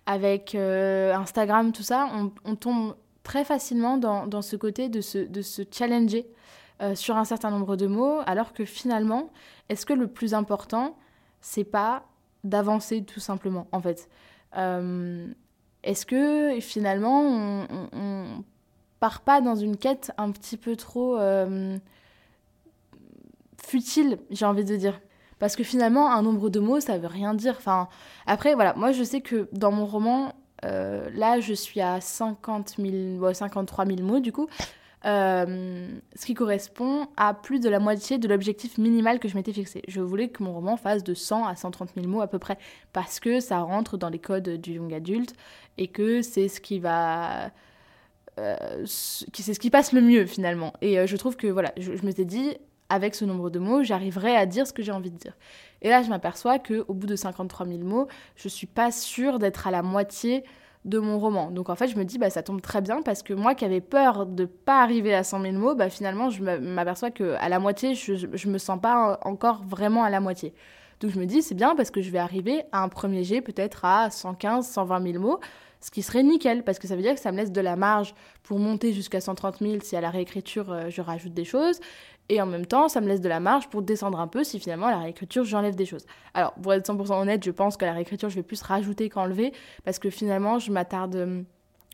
avec 0.07 0.55
euh, 0.55 1.13
Instagram, 1.13 1.73
tout 1.73 1.83
ça, 1.83 2.09
on, 2.45 2.55
tombe 2.55 2.95
très 3.25 3.45
facilement 3.45 3.99
dans, 3.99 4.43
ce 4.43 4.57
côté 4.57 4.89
de 4.89 5.01
se, 5.01 5.63
challenger 5.71 6.27
euh, 6.83 6.95
sur 6.95 7.17
un 7.17 7.25
certain 7.25 7.51
nombre 7.51 7.77
de 7.77 7.87
mots, 7.87 8.21
alors 8.27 8.53
que 8.53 8.65
finalement, 8.65 9.31
est-ce 9.69 9.85
que 9.85 9.93
le 9.93 10.07
plus 10.07 10.35
important, 10.35 10.97
c'est 11.41 11.65
pas 11.65 12.05
d'avancer 12.45 13.03
tout 13.03 13.21
simplement, 13.21 13.67
en 13.73 13.81
fait? 13.81 14.09
Euh, 14.57 15.27
Est-ce 15.83 16.07
que 16.07 16.61
finalement, 16.61 17.23
on, 17.23 17.89
on, 17.93 18.45
part 19.01 19.21
pas 19.21 19.43
dans 19.43 19.57
une 19.57 19.77
quête 19.77 20.11
un 20.17 20.31
petit 20.31 20.57
peu 20.57 20.75
trop 20.75 21.19
futile, 23.67 24.19
j'ai 24.31 24.47
envie 24.47 24.65
de 24.65 24.77
dire. 24.77 25.01
Parce 25.39 25.55
que 25.55 25.65
finalement, 25.65 26.11
un 26.11 26.23
nombre 26.23 26.49
de 26.49 26.61
mots, 26.61 26.81
ça 26.81 26.97
veut 26.97 27.09
rien 27.09 27.35
dire. 27.35 27.55
Enfin, 27.59 27.89
après, 28.27 28.55
voilà, 28.55 28.75
moi 28.75 28.93
je 28.93 29.03
sais 29.03 29.21
que 29.21 29.49
dans 29.53 29.71
mon 29.71 29.85
roman, 29.85 30.33
euh, 30.65 31.11
là 31.13 31.41
je 31.41 31.53
suis 31.53 31.81
à 31.81 32.01
50 32.01 32.77
000, 32.79 33.33
53 33.35 33.85
000 33.85 34.01
mots 34.01 34.21
du 34.21 34.33
coup, 34.33 34.49
euh, 35.05 35.89
ce 36.15 36.27
qui 36.27 36.33
correspond 36.33 37.07
à 37.19 37.35
plus 37.35 37.61
de 37.61 37.69
la 37.69 37.79
moitié 37.79 38.17
de 38.17 38.27
l'objectif 38.27 38.79
minimal 38.79 39.19
que 39.19 39.29
je 39.29 39.37
m'étais 39.37 39.53
fixé. 39.53 39.83
Je 39.89 40.01
voulais 40.01 40.29
que 40.29 40.43
mon 40.43 40.55
roman 40.55 40.79
fasse 40.79 41.05
de 41.05 41.13
100 41.13 41.47
à 41.47 41.55
130 41.55 41.91
000 41.95 42.07
mots 42.07 42.23
à 42.23 42.29
peu 42.29 42.39
près, 42.39 42.57
parce 42.95 43.21
que 43.21 43.41
ça 43.41 43.61
rentre 43.61 43.99
dans 43.99 44.09
les 44.09 44.19
codes 44.19 44.49
du 44.49 44.75
young 44.75 44.95
adulte 44.95 45.35
et 45.77 45.89
que 45.89 46.23
c'est 46.23 46.49
ce 46.49 46.61
qui 46.61 46.79
va. 46.79 47.51
Euh, 48.39 48.85
c'est 48.87 49.55
ce 49.55 49.61
qui 49.61 49.71
passe 49.71 49.93
le 49.93 50.01
mieux 50.01 50.25
finalement. 50.25 50.73
Et 50.81 51.07
je 51.07 51.17
trouve 51.17 51.37
que 51.37 51.47
voilà, 51.47 51.73
je, 51.77 51.97
je 51.97 52.05
m'étais 52.05 52.25
dit, 52.25 52.57
avec 52.89 53.15
ce 53.15 53.25
nombre 53.25 53.51
de 53.51 53.59
mots, 53.59 53.83
j'arriverai 53.83 54.37
à 54.37 54.47
dire 54.47 54.67
ce 54.67 54.73
que 54.73 54.83
j'ai 54.83 54.93
envie 54.93 55.11
de 55.11 55.19
dire. 55.19 55.37
Et 55.83 55.89
là, 55.89 56.03
je 56.03 56.09
m'aperçois 56.09 56.59
qu'au 56.59 56.93
bout 56.93 57.07
de 57.07 57.17
53 57.17 57.67
000 57.67 57.81
mots, 57.81 58.09
je 58.37 58.49
suis 58.49 58.67
pas 58.67 58.91
sûre 58.91 59.39
d'être 59.39 59.67
à 59.67 59.71
la 59.71 59.83
moitié 59.83 60.45
de 60.85 60.99
mon 61.01 61.19
roman. 61.19 61.51
Donc 61.51 61.69
en 61.69 61.75
fait, 61.75 61.89
je 61.89 61.97
me 61.97 62.05
dis, 62.05 62.17
bah, 62.17 62.31
ça 62.31 62.43
tombe 62.43 62.63
très 62.63 62.81
bien 62.81 63.03
parce 63.03 63.23
que 63.23 63.35
moi 63.35 63.55
qui 63.55 63.65
avais 63.65 63.81
peur 63.81 64.25
de 64.25 64.45
pas 64.45 64.83
arriver 64.83 65.15
à 65.15 65.25
100 65.25 65.43
000 65.43 65.55
mots, 65.55 65.75
bah, 65.75 65.91
finalement, 65.91 66.31
je 66.31 66.43
m'aperçois 66.43 67.11
qu'à 67.11 67.49
la 67.49 67.59
moitié, 67.59 67.95
je, 67.95 68.15
je 68.15 68.49
me 68.49 68.59
sens 68.59 68.81
pas 68.81 69.19
encore 69.23 69.65
vraiment 69.65 70.05
à 70.05 70.11
la 70.11 70.21
moitié. 70.21 70.55
Donc 71.01 71.11
je 71.11 71.19
me 71.19 71.27
dis, 71.27 71.43
c'est 71.43 71.55
bien 71.55 71.75
parce 71.75 71.91
que 71.91 72.01
je 72.01 72.11
vais 72.11 72.19
arriver 72.19 72.63
à 72.73 72.83
un 72.83 72.89
premier 72.89 73.23
jet 73.23 73.43
peut-être 73.43 73.85
à 73.85 74.11
115, 74.11 74.67
120 74.67 75.13
000 75.13 75.23
mots, 75.23 75.41
ce 75.87 75.91
qui 75.93 76.03
serait 76.03 76.25
nickel 76.25 76.65
parce 76.65 76.81
que 76.81 76.89
ça 76.89 76.97
veut 76.97 77.03
dire 77.03 77.15
que 77.15 77.21
ça 77.21 77.31
me 77.31 77.37
laisse 77.37 77.53
de 77.53 77.61
la 77.61 77.77
marge 77.77 78.13
pour 78.43 78.59
monter 78.59 78.93
jusqu'à 78.93 79.21
130 79.21 79.61
000 79.61 79.77
si 79.83 79.95
à 79.95 80.01
la 80.01 80.11
réécriture 80.11 80.73
euh, 80.73 80.91
je 80.91 81.01
rajoute 81.01 81.33
des 81.33 81.45
choses. 81.45 81.79
Et 82.29 82.43
en 82.43 82.47
même 82.47 82.67
temps, 82.67 82.89
ça 82.89 83.01
me 83.01 83.07
laisse 83.07 83.21
de 83.21 83.29
la 83.29 83.39
marge 83.39 83.69
pour 83.69 83.83
descendre 83.83 84.19
un 84.19 84.27
peu 84.27 84.43
si 84.43 84.59
finalement 84.59 84.87
à 84.87 84.91
la 84.91 84.99
réécriture 84.99 85.45
j'enlève 85.45 85.77
des 85.77 85.87
choses. 85.87 86.05
Alors, 86.35 86.55
pour 86.55 86.75
être 86.75 86.93
100% 86.93 87.21
honnête, 87.21 87.45
je 87.45 87.53
pense 87.53 87.77
qu'à 87.77 87.87
la 87.87 87.93
réécriture 87.93 88.29
je 88.31 88.35
vais 88.35 88.43
plus 88.43 88.61
rajouter 88.63 89.09
qu'enlever 89.09 89.53
parce 89.85 90.01
que 90.01 90.11
finalement 90.11 90.59
je 90.59 90.73
m'attarde 90.73 91.15
euh, 91.15 91.43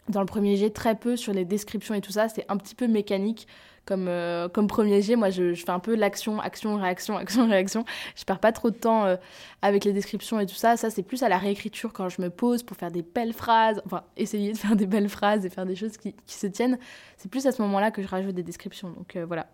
dans 0.08 0.20
le 0.20 0.26
premier 0.26 0.56
jet 0.56 0.70
très 0.70 0.94
peu 0.94 1.18
sur 1.18 1.34
les 1.34 1.44
descriptions 1.44 1.94
et 1.94 2.00
tout 2.00 2.12
ça. 2.12 2.30
C'est 2.30 2.46
un 2.48 2.56
petit 2.56 2.74
peu 2.74 2.86
mécanique 2.86 3.46
comme, 3.84 4.06
euh, 4.08 4.48
comme 4.48 4.66
premier 4.66 5.02
jet, 5.02 5.16
moi 5.16 5.30
je, 5.30 5.54
fais 5.54 5.70
un 5.70 5.80
peu 5.80 5.94
l'action, 5.94 6.40
action, 6.40 6.76
réaction, 6.76 7.16
action, 7.18 7.48
réaction. 7.48 7.84
Je 8.16 8.24
perds 8.24 8.38
pas 8.38 8.52
trop 8.52 8.70
de 8.70 8.76
temps 8.76 9.04
euh, 9.04 9.16
avec 9.60 9.84
les 9.84 9.92
descriptions 9.92 10.38
et 10.40 10.46
tout 10.46 10.54
ça. 10.54 10.76
Ça, 10.76 10.90
c'est 10.90 11.02
plus 11.02 11.22
à 11.22 11.28
la 11.28 11.38
réécriture 11.38 11.92
quand 11.92 12.08
je 12.08 12.22
me 12.22 12.30
pose 12.30 12.62
pour 12.62 12.76
faire 12.76 12.90
des 12.90 13.02
belles 13.02 13.32
phrases, 13.32 13.82
enfin 13.86 14.04
essayer 14.16 14.52
de 14.52 14.58
faire 14.58 14.76
des 14.76 14.86
belles 14.86 15.08
phrases 15.08 15.44
et 15.44 15.50
faire 15.50 15.66
des 15.66 15.76
choses 15.76 15.96
qui, 15.96 16.14
qui 16.26 16.34
se 16.34 16.46
tiennent. 16.46 16.78
C'est 17.16 17.30
plus 17.30 17.46
à 17.46 17.52
ce 17.52 17.62
moment-là 17.62 17.90
que 17.90 18.02
je 18.02 18.08
rajoute 18.08 18.34
des 18.34 18.42
descriptions. 18.42 18.90
Donc 18.90 19.16
euh, 19.16 19.24
voilà. 19.26 19.46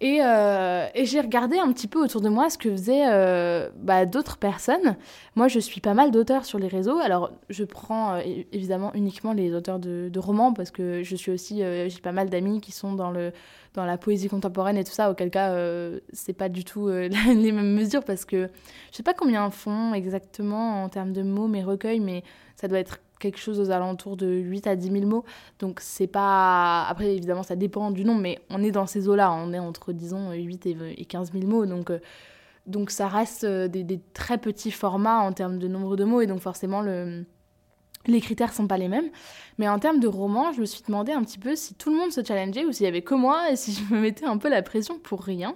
Et, 0.00 0.18
et 0.18 1.06
j'ai 1.06 1.20
regardé 1.20 1.58
un 1.58 1.72
petit 1.72 1.86
peu 1.86 2.02
autour 2.02 2.20
de 2.20 2.28
moi 2.28 2.50
ce 2.50 2.58
que 2.58 2.70
faisaient 2.70 3.06
bah, 3.76 4.04
d'autres 4.04 4.36
personnes. 4.36 4.96
Moi, 5.36 5.48
je 5.48 5.58
suis 5.58 5.80
pas 5.80 5.94
mal 5.94 6.10
d'auteurs 6.10 6.44
sur 6.44 6.58
les 6.58 6.68
réseaux. 6.68 6.98
Alors, 6.98 7.30
je 7.48 7.64
prends 7.64 8.18
évidemment 8.52 8.92
uniquement 8.94 9.32
les 9.32 9.54
auteurs 9.54 9.78
de, 9.78 10.18
romans 10.18 10.52
parce 10.52 10.70
que 10.70 11.02
je 11.02 11.16
suis 11.16 11.32
aussi, 11.32 11.60
j'ai 11.60 12.00
pas 12.02 12.12
mal 12.12 12.28
d'amis 12.28 12.60
qui 12.60 12.72
sont 12.72 12.92
dans 12.92 13.10
le 13.10 13.32
dans 13.76 13.84
la 13.84 13.98
poésie 13.98 14.28
contemporaine 14.28 14.76
et 14.76 14.84
tout 14.84 14.92
ça, 14.92 15.10
auquel 15.10 15.30
cas 15.30 15.52
euh, 15.52 16.00
c'est 16.12 16.32
pas 16.32 16.48
du 16.48 16.64
tout 16.64 16.88
euh, 16.88 17.08
les 17.28 17.52
mêmes 17.52 17.74
mesures 17.74 18.02
parce 18.02 18.24
que 18.24 18.48
je 18.90 18.96
sais 18.96 19.02
pas 19.02 19.14
combien 19.14 19.50
font 19.50 19.94
exactement 19.94 20.82
en 20.82 20.88
termes 20.88 21.12
de 21.12 21.22
mots 21.22 21.46
mes 21.46 21.62
recueils, 21.62 22.00
mais 22.00 22.24
ça 22.56 22.66
doit 22.66 22.78
être 22.78 22.98
quelque 23.18 23.38
chose 23.38 23.60
aux 23.60 23.70
alentours 23.70 24.16
de 24.16 24.26
8 24.26 24.66
à 24.66 24.76
10 24.76 24.90
000 24.90 25.06
mots. 25.06 25.24
Donc 25.58 25.80
c'est 25.80 26.06
pas. 26.06 26.86
Après, 26.88 27.14
évidemment, 27.14 27.42
ça 27.42 27.56
dépend 27.56 27.90
du 27.90 28.04
nombre, 28.04 28.20
mais 28.20 28.38
on 28.50 28.62
est 28.62 28.70
dans 28.70 28.86
ces 28.86 29.08
eaux-là. 29.08 29.32
On 29.32 29.52
est 29.52 29.58
entre, 29.58 29.92
disons, 29.92 30.32
8 30.32 30.66
et 30.66 31.04
15 31.04 31.32
000 31.32 31.46
mots. 31.46 31.66
Donc, 31.66 31.90
euh, 31.90 31.98
donc 32.66 32.90
ça 32.90 33.08
reste 33.08 33.44
des, 33.46 33.84
des, 33.84 34.00
très 34.12 34.38
petits 34.38 34.70
formats 34.70 35.20
en 35.20 35.32
termes 35.32 35.58
de 35.58 35.68
nombre 35.68 35.96
de 35.96 36.04
mots. 36.04 36.20
Et 36.20 36.26
donc, 36.26 36.40
forcément, 36.40 36.82
le, 36.82 37.24
les 38.06 38.20
critères 38.20 38.52
sont 38.52 38.66
pas 38.66 38.78
les 38.78 38.88
mêmes. 38.88 39.10
Mais 39.58 39.68
en 39.68 39.78
termes 39.78 40.00
de 40.00 40.08
roman, 40.08 40.52
je 40.52 40.60
me 40.60 40.66
suis 40.66 40.82
demandé 40.86 41.12
un 41.12 41.22
petit 41.22 41.38
peu 41.38 41.56
si 41.56 41.74
tout 41.74 41.90
le 41.90 41.96
monde 41.96 42.12
se 42.12 42.24
challengeait 42.24 42.64
ou 42.64 42.72
s'il 42.72 42.84
y 42.84 42.88
avait 42.88 43.02
que 43.02 43.14
moi 43.14 43.50
et 43.50 43.56
si 43.56 43.72
je 43.72 43.94
me 43.94 44.00
mettais 44.00 44.26
un 44.26 44.38
peu 44.38 44.48
la 44.48 44.62
pression 44.62 44.98
pour 44.98 45.22
rien. 45.22 45.54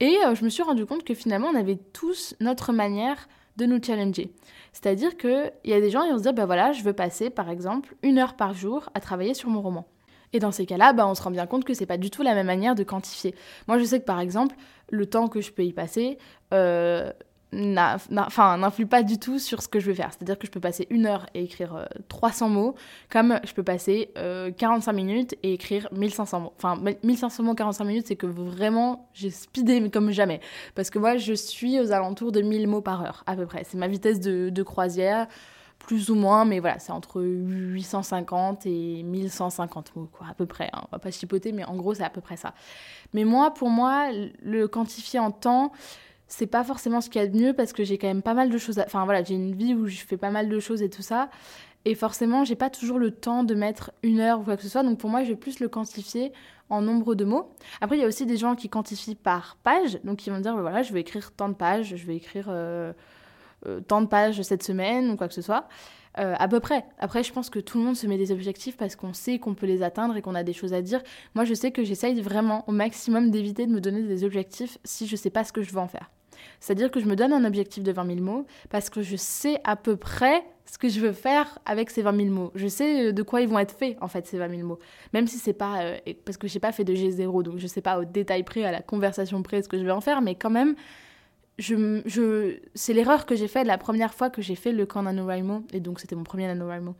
Et 0.00 0.18
euh, 0.26 0.34
je 0.34 0.44
me 0.44 0.50
suis 0.50 0.62
rendu 0.62 0.84
compte 0.84 1.04
que 1.04 1.14
finalement, 1.14 1.48
on 1.48 1.56
avait 1.56 1.76
tous 1.76 2.34
notre 2.40 2.72
manière 2.72 3.28
de 3.56 3.66
nous 3.66 3.82
challenger. 3.82 4.32
C'est-à-dire 4.72 5.16
qu'il 5.16 5.52
y 5.64 5.72
a 5.72 5.80
des 5.80 5.90
gens 5.90 6.02
qui 6.04 6.10
vont 6.10 6.18
se 6.18 6.22
dire, 6.22 6.34
ben 6.34 6.46
voilà, 6.46 6.72
je 6.72 6.82
veux 6.82 6.92
passer 6.92 7.30
par 7.30 7.50
exemple 7.50 7.94
une 8.02 8.18
heure 8.18 8.34
par 8.34 8.54
jour 8.54 8.90
à 8.94 9.00
travailler 9.00 9.34
sur 9.34 9.48
mon 9.48 9.62
roman. 9.62 9.86
Et 10.32 10.38
dans 10.38 10.52
ces 10.52 10.66
cas-là, 10.66 10.92
bah, 10.92 11.06
on 11.06 11.14
se 11.14 11.22
rend 11.22 11.30
bien 11.30 11.46
compte 11.46 11.64
que 11.64 11.72
c'est 11.72 11.86
pas 11.86 11.96
du 11.96 12.10
tout 12.10 12.22
la 12.22 12.34
même 12.34 12.46
manière 12.46 12.74
de 12.74 12.82
quantifier. 12.82 13.34
Moi, 13.68 13.78
je 13.78 13.84
sais 13.84 14.00
que 14.00 14.04
par 14.04 14.20
exemple, 14.20 14.56
le 14.90 15.06
temps 15.06 15.28
que 15.28 15.40
je 15.40 15.52
peux 15.52 15.64
y 15.64 15.72
passer, 15.72 16.18
euh, 16.52 17.10
n'influe 17.56 18.86
pas 18.86 19.02
du 19.02 19.18
tout 19.18 19.38
sur 19.38 19.62
ce 19.62 19.68
que 19.68 19.80
je 19.80 19.86
vais 19.86 19.94
faire. 19.94 20.10
C'est-à-dire 20.12 20.38
que 20.38 20.46
je 20.46 20.52
peux 20.52 20.60
passer 20.60 20.86
une 20.90 21.06
heure 21.06 21.26
et 21.34 21.44
écrire 21.44 21.88
300 22.08 22.46
euh, 22.46 22.48
mots, 22.50 22.74
comme 23.10 23.40
je 23.44 23.52
peux 23.52 23.62
passer 23.62 24.10
45 24.58 24.90
euh, 24.90 24.94
minutes 24.94 25.34
et 25.42 25.54
écrire 25.54 25.88
1500 25.92 26.40
mots. 26.40 26.52
Enfin, 26.56 26.80
1500 27.02 27.42
mots, 27.42 27.54
45 27.54 27.84
minutes, 27.84 28.06
c'est 28.08 28.16
que 28.16 28.26
vraiment, 28.26 29.08
j'ai 29.14 29.30
speedé 29.30 29.90
comme 29.90 30.10
jamais. 30.10 30.40
Parce 30.74 30.90
que 30.90 30.98
moi, 30.98 31.16
je 31.16 31.32
suis 31.32 31.80
aux 31.80 31.92
alentours 31.92 32.32
de 32.32 32.42
1000 32.42 32.66
mots 32.68 32.82
par 32.82 33.02
heure, 33.02 33.22
à 33.26 33.36
peu 33.36 33.46
près. 33.46 33.64
C'est 33.64 33.78
ma 33.78 33.88
vitesse 33.88 34.20
de, 34.20 34.62
croisière 34.62 35.26
plus 35.78 36.10
ou 36.10 36.16
moins, 36.16 36.44
mais 36.44 36.58
voilà, 36.58 36.78
c'est 36.80 36.90
entre 36.90 37.22
850 37.22 38.66
et 38.66 39.02
1150 39.04 39.94
mots, 39.94 40.08
quoi, 40.10 40.26
à 40.28 40.34
peu 40.34 40.46
près. 40.46 40.68
Hein. 40.72 40.80
On 40.84 40.88
va 40.96 40.98
pas 40.98 41.10
chipoter, 41.10 41.52
mais 41.52 41.64
en 41.64 41.76
gros, 41.76 41.94
c'est 41.94 42.02
à 42.02 42.10
peu 42.10 42.20
près 42.20 42.36
ça. 42.36 42.54
Mais 43.12 43.24
moi, 43.24 43.52
pour 43.52 43.68
moi, 43.68 44.08
le 44.42 44.66
quantifier 44.66 45.20
en 45.20 45.30
temps, 45.30 45.72
c'est 46.28 46.46
pas 46.46 46.64
forcément 46.64 47.00
ce 47.00 47.08
qu'il 47.08 47.20
y 47.20 47.24
a 47.24 47.28
de 47.28 47.36
mieux 47.36 47.52
parce 47.52 47.72
que 47.72 47.84
j'ai 47.84 47.98
quand 47.98 48.08
même 48.08 48.22
pas 48.22 48.34
mal 48.34 48.50
de 48.50 48.58
choses. 48.58 48.78
Enfin 48.80 49.04
voilà, 49.04 49.22
j'ai 49.22 49.34
une 49.34 49.54
vie 49.54 49.74
où 49.74 49.86
je 49.86 49.98
fais 49.98 50.16
pas 50.16 50.30
mal 50.30 50.48
de 50.48 50.60
choses 50.60 50.82
et 50.82 50.90
tout 50.90 51.02
ça. 51.02 51.30
Et 51.84 51.94
forcément, 51.94 52.44
j'ai 52.44 52.56
pas 52.56 52.68
toujours 52.68 52.98
le 52.98 53.12
temps 53.12 53.44
de 53.44 53.54
mettre 53.54 53.92
une 54.02 54.18
heure 54.18 54.40
ou 54.40 54.42
quoi 54.42 54.56
que 54.56 54.62
ce 54.62 54.68
soit. 54.68 54.82
Donc 54.82 54.98
pour 54.98 55.08
moi, 55.08 55.22
je 55.22 55.28
vais 55.28 55.36
plus 55.36 55.60
le 55.60 55.68
quantifier 55.68 56.32
en 56.68 56.82
nombre 56.82 57.14
de 57.14 57.24
mots. 57.24 57.48
Après, 57.80 57.96
il 57.96 58.00
y 58.00 58.04
a 58.04 58.08
aussi 58.08 58.26
des 58.26 58.36
gens 58.36 58.56
qui 58.56 58.68
quantifient 58.68 59.14
par 59.14 59.56
page. 59.62 60.00
Donc 60.02 60.26
ils 60.26 60.30
vont 60.30 60.40
dire, 60.40 60.54
bah, 60.56 60.62
voilà, 60.62 60.82
je 60.82 60.92
vais 60.92 61.00
écrire 61.00 61.32
tant 61.32 61.48
de 61.48 61.54
pages, 61.54 61.94
je 61.94 62.06
vais 62.06 62.16
écrire 62.16 62.46
euh, 62.48 62.92
euh, 63.66 63.80
tant 63.80 64.00
de 64.00 64.06
pages 64.06 64.42
cette 64.42 64.64
semaine 64.64 65.10
ou 65.12 65.16
quoi 65.16 65.28
que 65.28 65.34
ce 65.34 65.42
soit. 65.42 65.68
Euh, 66.18 66.34
à 66.38 66.48
peu 66.48 66.60
près. 66.60 66.84
Après, 66.98 67.22
je 67.22 67.32
pense 67.32 67.50
que 67.50 67.58
tout 67.58 67.78
le 67.78 67.84
monde 67.84 67.96
se 67.96 68.06
met 68.06 68.16
des 68.16 68.32
objectifs 68.32 68.76
parce 68.76 68.96
qu'on 68.96 69.12
sait 69.12 69.38
qu'on 69.38 69.54
peut 69.54 69.66
les 69.66 69.82
atteindre 69.82 70.16
et 70.16 70.22
qu'on 70.22 70.34
a 70.34 70.42
des 70.42 70.54
choses 70.54 70.72
à 70.72 70.80
dire. 70.80 71.02
Moi, 71.34 71.44
je 71.44 71.52
sais 71.54 71.72
que 71.72 71.84
j'essaye 71.84 72.20
vraiment 72.20 72.64
au 72.68 72.72
maximum 72.72 73.30
d'éviter 73.30 73.66
de 73.66 73.72
me 73.72 73.80
donner 73.80 74.02
des 74.02 74.24
objectifs 74.24 74.78
si 74.82 75.06
je 75.06 75.14
sais 75.14 75.30
pas 75.30 75.44
ce 75.44 75.52
que 75.52 75.62
je 75.62 75.70
veux 75.72 75.78
en 75.78 75.88
faire. 75.88 76.10
C'est-à-dire 76.60 76.90
que 76.90 77.00
je 77.00 77.06
me 77.06 77.16
donne 77.16 77.32
un 77.32 77.44
objectif 77.44 77.82
de 77.82 77.92
20 77.92 78.06
000 78.06 78.20
mots 78.20 78.46
parce 78.70 78.90
que 78.90 79.02
je 79.02 79.16
sais 79.16 79.60
à 79.64 79.76
peu 79.76 79.96
près 79.96 80.44
ce 80.66 80.78
que 80.78 80.88
je 80.88 81.00
veux 81.00 81.12
faire 81.12 81.58
avec 81.64 81.90
ces 81.90 82.02
20 82.02 82.16
000 82.16 82.28
mots. 82.28 82.52
Je 82.54 82.66
sais 82.66 83.08
euh, 83.08 83.12
de 83.12 83.22
quoi 83.22 83.40
ils 83.40 83.48
vont 83.48 83.58
être 83.58 83.76
faits, 83.76 83.96
en 84.00 84.08
fait, 84.08 84.26
ces 84.26 84.38
20 84.38 84.50
000 84.50 84.62
mots. 84.66 84.78
Même 85.12 85.26
si 85.26 85.38
c'est 85.38 85.52
pas... 85.52 85.82
Euh, 85.82 85.98
parce 86.24 86.36
que 86.36 86.48
j'ai 86.48 86.58
pas 86.58 86.72
fait 86.72 86.84
de 86.84 86.94
G0, 86.94 87.42
donc 87.42 87.58
je 87.58 87.66
sais 87.66 87.80
pas 87.80 87.98
au 87.98 88.04
détail 88.04 88.42
près, 88.42 88.64
à 88.64 88.72
la 88.72 88.82
conversation 88.82 89.42
près, 89.42 89.62
ce 89.62 89.68
que 89.68 89.78
je 89.78 89.84
vais 89.84 89.92
en 89.92 90.00
faire, 90.00 90.22
mais 90.22 90.34
quand 90.34 90.50
même, 90.50 90.74
je, 91.58 92.02
je, 92.04 92.58
c'est 92.74 92.92
l'erreur 92.92 93.26
que 93.26 93.34
j'ai 93.34 93.48
faite 93.48 93.66
la 93.66 93.78
première 93.78 94.12
fois 94.12 94.28
que 94.28 94.42
j'ai 94.42 94.56
fait 94.56 94.72
le 94.72 94.86
camp 94.86 95.02
NaNoWriMo, 95.02 95.64
et 95.72 95.80
donc 95.80 96.00
c'était 96.00 96.16
mon 96.16 96.24
premier 96.24 96.46
NaNoWriMo, 96.46 96.94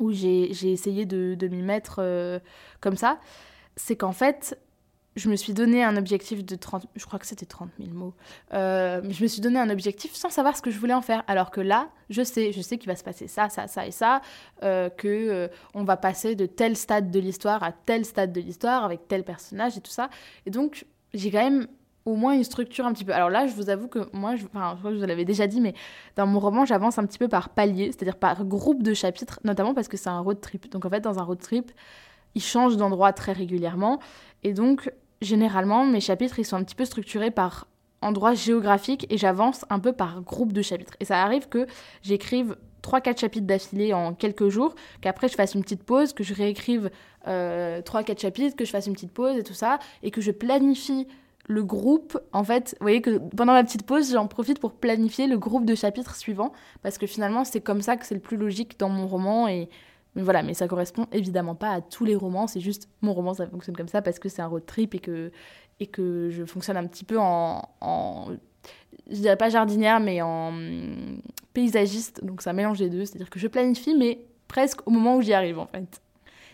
où 0.00 0.12
j'ai, 0.12 0.50
essayé 0.70 1.06
de, 1.06 1.34
de 1.34 1.48
m'y 1.48 1.62
mettre 1.62 1.96
euh, 2.00 2.38
comme 2.80 2.96
ça. 2.96 3.18
C'est 3.76 3.96
qu'en 3.96 4.12
fait, 4.12 4.58
je 5.16 5.30
me 5.30 5.36
suis 5.36 5.54
donné 5.54 5.82
un 5.82 5.96
objectif 5.96 6.44
de 6.44 6.54
30, 6.56 6.86
je 6.94 7.06
crois 7.06 7.18
que 7.18 7.26
c'était 7.26 7.46
30 7.46 7.70
000 7.80 7.92
mots. 7.94 8.14
Euh, 8.52 9.00
je 9.08 9.22
me 9.22 9.28
suis 9.28 9.40
donné 9.40 9.58
un 9.58 9.70
objectif 9.70 10.14
sans 10.14 10.28
savoir 10.28 10.56
ce 10.56 10.62
que 10.62 10.70
je 10.70 10.78
voulais 10.78 10.94
en 10.94 11.00
faire. 11.00 11.24
Alors 11.26 11.50
que 11.50 11.62
là, 11.62 11.88
je 12.10 12.22
sais, 12.22 12.52
je 12.52 12.60
sais 12.60 12.76
qu'il 12.76 12.88
va 12.88 12.96
se 12.96 13.04
passer 13.04 13.26
ça, 13.26 13.48
ça, 13.48 13.66
ça 13.66 13.86
et 13.86 13.90
ça, 13.90 14.20
euh, 14.62 14.90
que 14.90 15.08
euh, 15.08 15.48
on 15.74 15.84
va 15.84 15.96
passer 15.96 16.34
de 16.34 16.44
tel 16.44 16.76
stade 16.76 17.10
de 17.10 17.18
l'histoire 17.18 17.62
à 17.62 17.72
tel 17.72 18.04
stade 18.04 18.32
de 18.32 18.40
l'histoire 18.40 18.84
avec 18.84 19.08
tel 19.08 19.24
personnage 19.24 19.78
et 19.78 19.80
tout 19.80 19.90
ça. 19.90 20.10
Et 20.44 20.50
donc, 20.50 20.86
j'ai 21.14 21.30
quand 21.30 21.42
même 21.42 21.66
au 22.04 22.14
moins 22.14 22.34
une 22.34 22.44
structure 22.44 22.86
un 22.86 22.92
petit 22.92 23.04
peu. 23.04 23.12
Alors 23.12 23.30
là, 23.30 23.46
je 23.46 23.54
vous 23.54 23.70
avoue 23.70 23.88
que 23.88 24.08
moi, 24.12 24.36
je, 24.36 24.44
enfin, 24.44 24.74
je 24.74 24.78
crois 24.78 24.90
que 24.90 24.96
je 24.96 25.00
vous 25.00 25.06
l'avais 25.06 25.24
déjà 25.24 25.46
dit, 25.46 25.62
mais 25.62 25.74
dans 26.14 26.26
mon 26.26 26.40
roman, 26.40 26.66
j'avance 26.66 26.98
un 26.98 27.06
petit 27.06 27.18
peu 27.18 27.26
par 27.26 27.48
palier, 27.48 27.86
c'est-à-dire 27.86 28.16
par 28.16 28.44
groupe 28.44 28.82
de 28.82 28.92
chapitres, 28.92 29.40
notamment 29.44 29.72
parce 29.72 29.88
que 29.88 29.96
c'est 29.96 30.10
un 30.10 30.20
road 30.20 30.40
trip. 30.40 30.70
Donc 30.70 30.84
en 30.84 30.90
fait, 30.90 31.00
dans 31.00 31.18
un 31.18 31.22
road 31.22 31.40
trip, 31.40 31.72
il 32.36 32.42
change 32.42 32.76
d'endroit 32.76 33.12
très 33.12 33.32
régulièrement. 33.32 33.98
Et 34.44 34.52
donc, 34.52 34.92
généralement, 35.20 35.84
mes 35.84 36.00
chapitres, 36.00 36.38
ils 36.38 36.44
sont 36.44 36.56
un 36.56 36.64
petit 36.64 36.74
peu 36.74 36.84
structurés 36.84 37.30
par 37.30 37.66
endroit 38.02 38.34
géographique 38.34 39.06
et 39.10 39.18
j'avance 39.18 39.64
un 39.70 39.80
peu 39.80 39.92
par 39.92 40.20
groupe 40.22 40.52
de 40.52 40.62
chapitres. 40.62 40.94
Et 41.00 41.04
ça 41.04 41.22
arrive 41.22 41.48
que 41.48 41.66
j'écrive 42.02 42.56
3-4 42.82 43.20
chapitres 43.20 43.46
d'affilée 43.46 43.92
en 43.92 44.14
quelques 44.14 44.48
jours, 44.48 44.74
qu'après 45.00 45.28
je 45.28 45.34
fasse 45.34 45.54
une 45.54 45.62
petite 45.62 45.82
pause, 45.82 46.12
que 46.12 46.22
je 46.22 46.34
réécrive 46.34 46.90
euh, 47.26 47.80
3-4 47.82 48.20
chapitres, 48.20 48.56
que 48.56 48.64
je 48.64 48.70
fasse 48.70 48.86
une 48.86 48.92
petite 48.92 49.12
pause 49.12 49.36
et 49.36 49.42
tout 49.42 49.54
ça, 49.54 49.78
et 50.02 50.10
que 50.10 50.20
je 50.20 50.30
planifie 50.30 51.08
le 51.48 51.64
groupe. 51.64 52.18
En 52.32 52.44
fait, 52.44 52.76
vous 52.80 52.84
voyez 52.84 53.00
que 53.00 53.18
pendant 53.36 53.54
la 53.54 53.64
petite 53.64 53.84
pause, 53.84 54.12
j'en 54.12 54.26
profite 54.26 54.60
pour 54.60 54.72
planifier 54.72 55.26
le 55.26 55.38
groupe 55.38 55.64
de 55.64 55.74
chapitres 55.74 56.14
suivants, 56.14 56.52
parce 56.82 56.98
que 56.98 57.06
finalement, 57.06 57.44
c'est 57.44 57.60
comme 57.60 57.82
ça 57.82 57.96
que 57.96 58.06
c'est 58.06 58.14
le 58.14 58.20
plus 58.20 58.36
logique 58.36 58.78
dans 58.78 58.88
mon 58.88 59.06
roman 59.06 59.48
et 59.48 59.68
mais 60.16 60.22
voilà, 60.22 60.42
mais 60.42 60.54
ça 60.54 60.66
correspond 60.66 61.06
évidemment 61.12 61.54
pas 61.54 61.70
à 61.70 61.80
tous 61.82 62.06
les 62.06 62.16
romans, 62.16 62.46
c'est 62.46 62.60
juste 62.60 62.88
mon 63.02 63.12
roman, 63.12 63.34
ça 63.34 63.46
fonctionne 63.46 63.76
comme 63.76 63.86
ça 63.86 64.00
parce 64.00 64.18
que 64.18 64.30
c'est 64.30 64.40
un 64.42 64.46
road 64.46 64.64
trip 64.66 64.94
et 64.94 64.98
que, 65.86 66.30
je 66.30 66.44
fonctionne 66.46 66.78
un 66.78 66.86
petit 66.86 67.04
peu 67.04 67.18
en, 67.18 67.62
en 67.82 68.28
je 69.10 69.16
dirais 69.16 69.36
pas 69.36 69.50
jardinière, 69.50 70.00
mais 70.00 70.22
en 70.22 70.54
paysagiste, 71.52 72.24
donc 72.24 72.40
ça 72.40 72.54
mélange 72.54 72.80
les 72.80 72.88
deux, 72.88 73.04
c'est-à-dire 73.04 73.30
que 73.30 73.38
je 73.38 73.46
planifie, 73.46 73.94
mais 73.94 74.26
presque 74.48 74.86
au 74.86 74.90
moment 74.90 75.16
où 75.16 75.22
j'y 75.22 75.34
arrive 75.34 75.58
en 75.58 75.66
fait. 75.66 76.00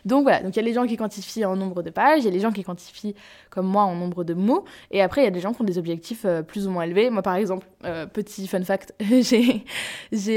Donc 0.05 0.25
voilà, 0.25 0.43
donc 0.43 0.57
il 0.57 0.57
y 0.57 0.63
a 0.63 0.65
les 0.65 0.73
gens 0.73 0.87
qui 0.87 0.97
quantifient 0.97 1.45
en 1.45 1.55
nombre 1.55 1.83
de 1.83 1.91
pages, 1.91 2.21
il 2.21 2.25
y 2.25 2.29
a 2.29 2.31
les 2.31 2.41
gens 2.41 2.51
qui 2.51 2.65
quantifient 2.65 3.15
comme 3.51 3.67
moi 3.67 3.85
en 3.85 3.95
nombre 3.95 4.25
de 4.25 4.35
mots, 4.35 4.65
et 4.91 5.01
après 5.01 5.21
il 5.23 5.25
y 5.25 5.29
a 5.29 5.31
des 5.31 5.41
gens 5.41 5.53
qui 5.53 5.63
ont 5.63 5.65
des 5.65 5.79
objectifs 5.79 6.25
euh, 6.25 6.43
plus 6.43 6.67
ou 6.67 6.71
moins 6.71 6.83
élevés. 6.83 7.09
Moi 7.11 7.23
par 7.23 7.37
exemple, 7.37 7.67
euh, 7.85 8.07
petit 8.07 8.49
fun 8.49 8.63
fact, 8.65 8.95
j'ai 9.01 9.65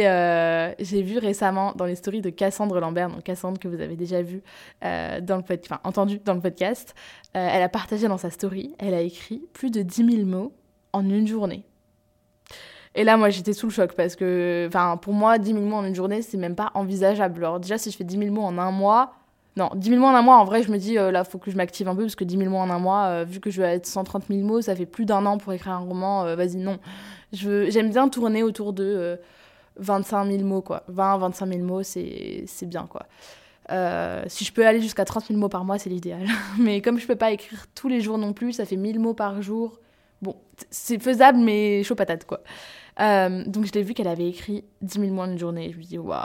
euh, 0.07 0.71
j'ai 0.79 1.01
vu 1.01 1.17
récemment 1.17 1.73
dans 1.75 1.85
les 1.85 1.95
stories 1.95 2.21
de 2.21 2.29
Cassandre 2.29 2.79
Lambert, 2.79 3.09
donc 3.09 3.23
Cassandre 3.23 3.59
que 3.59 3.67
vous 3.67 3.81
avez 3.81 3.95
déjà 3.95 4.21
vu 4.21 4.43
dans 4.81 5.37
le 5.37 5.43
enfin 5.63 5.79
entendu 5.83 6.19
dans 6.23 6.35
le 6.35 6.41
podcast, 6.41 6.93
elle 7.33 7.63
a 7.63 7.69
partagé 7.69 8.07
dans 8.07 8.17
sa 8.17 8.29
story, 8.29 8.75
elle 8.77 8.93
a 8.93 9.01
écrit 9.01 9.41
plus 9.53 9.71
de 9.71 9.81
10 9.81 10.11
000 10.11 10.25
mots 10.25 10.53
en 10.93 11.09
une 11.09 11.27
journée. 11.27 11.65
Et 12.97 13.03
là, 13.03 13.17
moi, 13.17 13.29
j'étais 13.29 13.51
sous 13.51 13.67
le 13.67 13.73
choc 13.73 13.93
parce 13.93 14.15
que, 14.15 14.65
enfin, 14.69 14.95
pour 14.95 15.13
moi, 15.13 15.37
10 15.37 15.51
000 15.51 15.65
mots 15.65 15.75
en 15.75 15.83
une 15.83 15.95
journée, 15.95 16.21
c'est 16.21 16.37
même 16.37 16.55
pas 16.55 16.71
envisageable. 16.75 17.43
Alors, 17.43 17.59
déjà, 17.59 17.77
si 17.77 17.91
je 17.91 17.97
fais 17.97 18.05
10 18.05 18.17
000 18.17 18.31
mots 18.33 18.43
en 18.43 18.57
un 18.57 18.71
mois, 18.71 19.13
non, 19.57 19.69
10 19.73 19.89
000 19.89 20.01
mots 20.01 20.07
en 20.07 20.15
un 20.15 20.21
mois, 20.21 20.37
en 20.37 20.43
vrai, 20.43 20.63
je 20.63 20.71
me 20.71 20.77
dis, 20.77 20.97
euh, 20.97 21.11
là, 21.11 21.23
faut 21.23 21.37
que 21.37 21.49
je 21.49 21.55
m'active 21.55 21.87
un 21.87 21.95
peu, 21.95 22.01
parce 22.01 22.15
que 22.15 22.25
10 22.25 22.37
000 22.37 22.49
mots 22.49 22.57
en 22.57 22.69
un 22.69 22.79
mois, 22.79 23.05
euh, 23.05 23.23
vu 23.23 23.39
que 23.39 23.49
je 23.49 23.61
vais 23.61 23.75
être 23.75 23.85
130 23.85 24.25
000 24.29 24.41
mots, 24.41 24.61
ça 24.61 24.75
fait 24.75 24.85
plus 24.85 25.05
d'un 25.05 25.25
an 25.25 25.37
pour 25.37 25.53
écrire 25.53 25.73
un 25.73 25.79
roman, 25.79 26.25
euh, 26.25 26.35
vas-y, 26.35 26.57
non. 26.57 26.77
J'aime 27.31 27.89
bien 27.89 28.09
tourner 28.09 28.43
autour 28.43 28.73
de 28.73 29.17
25 29.77 30.29
000 30.29 30.43
mots, 30.43 30.61
quoi. 30.61 30.83
20, 30.89 31.17
25 31.19 31.53
000 31.53 31.59
mots, 31.61 31.83
c'est 31.83 32.45
bien, 32.63 32.87
quoi. 32.87 33.05
si 34.27 34.43
je 34.43 34.51
peux 34.51 34.67
aller 34.67 34.81
jusqu'à 34.81 35.05
30 35.05 35.27
000 35.27 35.39
mots 35.39 35.49
par 35.49 35.63
mois, 35.63 35.77
c'est 35.77 35.89
l'idéal. 35.89 36.27
mais 36.59 36.81
comme 36.81 36.99
je 36.99 37.07
peux 37.07 37.15
pas 37.15 37.31
écrire 37.31 37.65
tous 37.75 37.87
les 37.87 38.01
jours 38.01 38.17
non 38.17 38.33
plus, 38.33 38.53
ça 38.53 38.65
fait 38.65 38.75
1000 38.75 38.99
mots 38.99 39.13
par 39.13 39.41
jour. 39.41 39.79
Bon, 40.21 40.35
c'est 40.69 40.99
faisable, 41.01 41.39
mais 41.39 41.81
chaud 41.83 41.95
patate, 41.95 42.25
quoi. 42.25 42.41
donc 42.99 43.65
je 43.65 43.71
l'ai 43.71 43.83
vu 43.83 43.93
qu'elle 43.93 44.07
avait 44.07 44.27
écrit 44.27 44.65
10 44.81 44.99
000 44.99 45.13
mots 45.13 45.21
en 45.21 45.31
une 45.31 45.39
journée. 45.39 45.71
Je 45.71 45.77
me 45.77 45.83
dis, 45.83 45.97
waouh, 45.97 46.19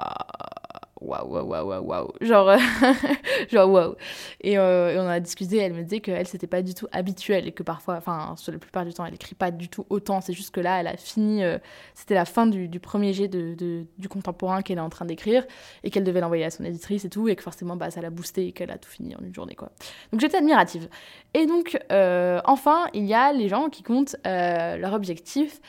waouh, 1.01 1.29
waouh, 1.29 1.67
waouh, 1.67 1.85
waouh, 1.85 2.13
genre, 2.21 2.57
genre 3.51 3.71
waouh. 3.71 3.95
Et, 4.41 4.59
euh, 4.59 4.95
et, 4.95 4.99
on 4.99 5.09
a 5.09 5.21
discuté, 5.21 5.59
elle 5.59 5.73
me 5.73 5.83
disait 5.83 6.01
qu'elle, 6.01 6.27
c'était 6.27 6.47
pas 6.47 6.63
du 6.63 6.75
tout 6.75 6.87
habituel 6.93 7.49
et 7.49 7.53
que 7.53 7.63
parfois, 7.63 7.97
enfin, 7.97 8.35
sur 8.37 8.53
la 8.53 8.59
plupart 8.59 8.85
du 8.85 8.93
temps, 8.93 9.05
elle 9.07 9.15
écrit 9.15 9.35
pas 9.35 9.51
du 9.51 9.69
tout 9.69 9.87
autant. 9.89 10.21
C'est 10.21 10.33
juste 10.33 10.51
que 10.51 10.61
là, 10.61 10.81
elle 10.81 10.87
a 10.87 10.97
fini, 10.97 11.43
euh, 11.43 11.59
c'était 11.95 12.15
la 12.15 12.25
fin 12.25 12.47
du, 12.47 12.69
du, 12.69 12.81
premier 12.81 13.13
jet 13.13 13.29
de, 13.29 13.87
du 13.99 14.09
contemporain 14.09 14.63
qu'elle 14.63 14.79
est 14.79 14.83
en 14.83 14.91
train 14.91 15.05
d'écrire 15.05 15.45
et 15.85 15.91
qu'elle 15.91 16.05
devait 16.05 16.21
l'envoyer 16.21 16.45
à 16.45 16.51
son 16.51 16.65
éditrice 16.65 17.05
et 17.05 17.11
tout, 17.11 17.29
et 17.29 17.37
que 17.37 17.43
forcément, 17.43 17.77
bah, 17.77 17.91
ça 17.91 18.01
l'a 18.01 18.11
boosté 18.11 18.49
et 18.49 18.53
qu'elle 18.53 18.71
a 18.71 18.79
tout 18.79 18.91
fini 18.91 19.15
en 19.17 19.25
une 19.25 19.35
journée, 19.35 19.55
quoi. 19.55 19.71
Donc 20.13 20.21
j'étais 20.21 20.39
admirative. 20.39 20.89
Et 21.35 21.47
donc, 21.47 21.79
euh, 21.93 22.41
enfin, 22.45 22.87
il 22.95 23.05
y 23.05 23.15
a 23.15 23.33
les 23.33 23.49
gens 23.49 23.71
qui 23.71 23.83
comptent 23.83 24.17
leur 24.25 24.93
objectif 24.93 25.61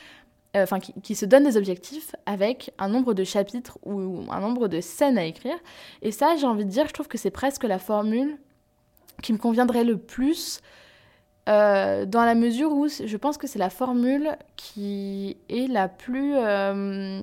euh, 0.56 0.64
enfin 0.64 0.80
qui, 0.80 1.16
se 1.16 1.26
donne 1.26 1.46
des 1.46 1.56
objectifs 1.56 2.14
avec 2.26 2.74
un 2.78 2.90
nombre 2.90 3.14
de 3.14 3.24
chapitres 3.24 3.80
ou 3.84 4.26
un 4.30 4.42
nombre 4.42 4.68
de 4.68 4.82
scènes 4.82 5.18
à 5.18 5.24
écrire. 5.24 5.56
Et 6.02 6.12
ça, 6.12 6.36
j'ai 6.36 6.46
envie 6.46 6.66
de 6.66 6.70
dire, 6.70 6.88
je 6.88 6.94
trouve 6.94 7.08
que 7.08 7.18
c'est 7.18 7.32
presque 7.32 7.64
la 7.64 7.80
formule 7.80 8.38
qui 9.22 9.32
me 9.32 9.38
conviendrait 9.38 9.86
le 9.86 9.98
plus 9.98 10.62
euh, 11.48 12.06
dans 12.06 12.26
la 12.26 12.36
mesure 12.36 12.72
où 12.74 12.88
je 12.88 13.18
pense 13.18 13.38
que 13.38 13.48
c'est 13.48 13.60
la 13.60 13.70
formule 13.70 14.38
qui 14.58 15.38
est 15.50 15.72
la 15.72 15.88
plus... 15.88 16.36
Euh, 16.36 17.22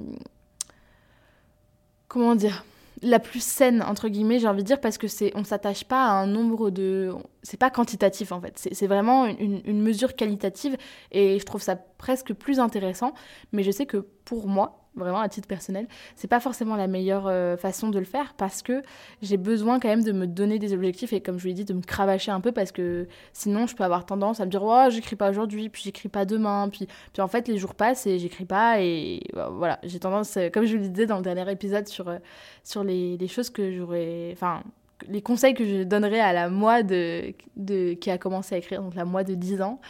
comment 2.09 2.35
dire 2.35 2.65
la 3.03 3.19
plus 3.19 3.43
saine 3.43 3.83
entre 3.83 4.09
guillemets 4.09 4.39
j'ai 4.39 4.49
envie 4.49 4.63
de 4.63 4.67
dire 4.67 4.81
parce 4.81 4.99
que 4.99 5.09
c'est 5.09 5.33
on 5.35 5.45
s'attache 5.45 5.85
pas 5.85 6.07
à 6.07 6.11
un 6.11 6.27
nombre 6.27 6.71
de 6.71 7.13
c'est 7.43 7.57
pas 7.57 7.71
quantitatif 7.71 8.33
en 8.33 8.41
fait. 8.41 8.69
C'est 8.73 8.87
vraiment 8.87 9.27
une, 9.27 9.63
une, 9.65 9.81
mesure 9.81 10.15
qualitative 10.15 10.77
et 11.13 11.39
je 11.39 11.45
trouve 11.45 11.63
ça 11.63 11.77
presque 11.77 12.35
plus 12.35 12.61
intéressant. 12.61 13.15
Mais 13.53 13.63
je 13.63 13.71
sais 13.71 13.87
que 13.87 14.07
pour 14.25 14.49
moi 14.49 14.78
vraiment 14.95 15.21
à 15.21 15.29
titre 15.29 15.49
personnel, 15.49 15.87
c'est 16.17 16.29
pas 16.29 16.41
forcément 16.41 16.77
la 16.77 16.87
meilleure 16.87 17.27
euh, 17.27 17.57
façon 17.57 17.89
de 17.89 17.99
le 17.99 18.05
faire 18.05 18.35
parce 18.35 18.63
que 18.63 18.83
j'ai 19.23 19.37
besoin 19.37 19.81
quand 19.81 19.89
même 19.89 20.03
de 20.03 20.13
me 20.13 20.27
donner 20.27 20.59
des 20.59 20.73
objectifs 20.73 21.13
et 21.13 21.21
comme 21.21 21.39
je 21.39 21.43
vous 21.43 21.49
l'ai 21.49 21.55
dit 21.55 21.65
de 21.65 21.75
me 21.75 21.83
cravacher 21.83 22.31
un 22.31 22.41
peu 22.41 22.53
parce 22.53 22.73
que 22.73 23.07
sinon 23.33 23.67
je 23.67 23.77
peux 23.77 23.85
avoir 23.85 24.07
tendance 24.07 24.41
à 24.41 24.47
me 24.47 24.51
dire 24.51 24.63
oh 24.63 24.87
j'écris 24.91 25.17
pas 25.17 25.31
aujourd'hui 25.31 25.69
puis 25.69 25.83
j'écris 25.85 26.09
pas 26.09 26.25
demain 26.25 26.69
puis 26.69 26.89
puis 27.13 27.23
en 27.23 27.29
fait 27.29 27.49
les 27.49 27.59
jours 27.59 27.75
passent 27.75 28.07
et 28.07 28.19
j'écris 28.19 28.45
pas 28.45 28.81
et 28.81 29.21
bah, 29.35 29.51
voilà. 29.53 29.79
J'ai 29.85 30.01
tendance 30.01 30.37
euh, 30.37 30.51
comme 30.51 30.65
je 30.65 30.77
vous 30.77 30.83
le 30.83 30.89
disais 30.89 31.07
dans 31.07 31.17
le 31.17 31.23
dernier 31.23 31.51
épisode 31.51 31.87
sur 31.89 32.09
euh, 32.09 32.19
sur 32.65 32.85
les, 32.85 33.17
les 33.17 33.29
choses 33.29 33.51
que 33.51 33.73
j'aurais 33.73 34.31
enfin 34.33 34.63
les 35.09 35.23
conseils 35.23 35.55
que 35.55 35.65
je 35.65 35.85
donnerais 35.85 36.21
à 36.21 36.33
la 36.33 36.49
moi 36.49 36.83
de, 36.83 37.33
de 37.57 37.95
qui 37.95 38.11
a 38.11 38.19
commencé 38.19 38.57
à 38.57 38.59
écrire 38.59 38.83
donc 38.83 38.97
la 38.97 39.05
moi 39.05 39.23
de 39.23 39.35
10 39.35 39.63
ans 39.63 39.81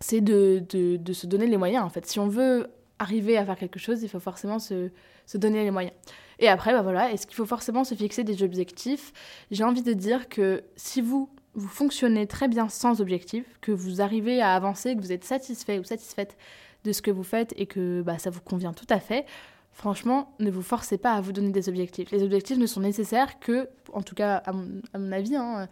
c'est 0.00 0.20
de, 0.20 0.62
de, 0.68 0.96
de, 0.96 1.12
se 1.12 1.26
donner 1.26 1.46
les 1.46 1.56
moyens 1.56 1.84
en 1.84 1.88
fait. 1.88 2.04
Si 2.06 2.18
on 2.18 2.28
veut 2.28 2.68
arriver 2.98 3.36
à 3.36 3.44
faire 3.44 3.56
quelque 3.56 3.78
chose, 3.78 4.02
il 4.02 4.08
faut 4.08 4.20
forcément 4.20 4.58
se, 4.58 4.90
donner 5.34 5.64
les 5.64 5.70
moyens. 5.70 5.94
Et 6.38 6.48
après, 6.48 6.72
bah 6.72 6.82
voilà, 6.82 7.12
est-ce 7.12 7.26
qu'il 7.26 7.36
faut 7.36 7.46
forcément 7.46 7.84
se 7.84 7.94
fixer 7.94 8.24
des 8.24 8.42
objectifs? 8.42 9.12
J'ai 9.50 9.64
envie 9.64 9.82
de 9.82 9.92
dire 9.92 10.28
que 10.28 10.64
si 10.76 11.00
vous, 11.00 11.28
vous 11.54 11.68
fonctionnez 11.68 12.26
très 12.26 12.48
bien 12.48 12.68
sans 12.68 13.00
objectif, 13.00 13.44
que 13.60 13.72
vous 13.72 14.00
arrivez 14.00 14.40
à 14.40 14.54
avancer, 14.54 14.94
que 14.96 15.00
vous 15.00 15.12
êtes 15.12 15.24
satisfait 15.24 15.78
ou 15.78 15.84
satisfaite 15.84 16.36
de 16.84 16.92
ce 16.92 17.02
que 17.02 17.10
vous 17.10 17.22
faites 17.22 17.54
et 17.56 17.66
que 17.66 18.02
bah, 18.02 18.18
ça 18.18 18.30
vous 18.30 18.40
convient 18.40 18.72
tout 18.72 18.86
à 18.90 19.00
fait, 19.00 19.24
franchement, 19.72 20.34
ne 20.38 20.50
vous 20.50 20.62
forcez 20.62 20.98
pas 20.98 21.12
à 21.12 21.20
vous 21.20 21.32
donner 21.32 21.50
des 21.50 21.68
objectifs. 21.68 22.10
Les 22.10 22.22
objectifs 22.22 22.58
ne 22.58 22.66
sont 22.66 22.80
nécessaires 22.80 23.38
que, 23.40 23.68
en 23.92 24.02
tout 24.02 24.14
cas 24.14 24.36
à 24.36 24.52
mon, 24.52 25.12
avis, 25.12 25.36
hein, 25.36 25.68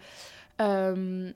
euh, 0.61 1.32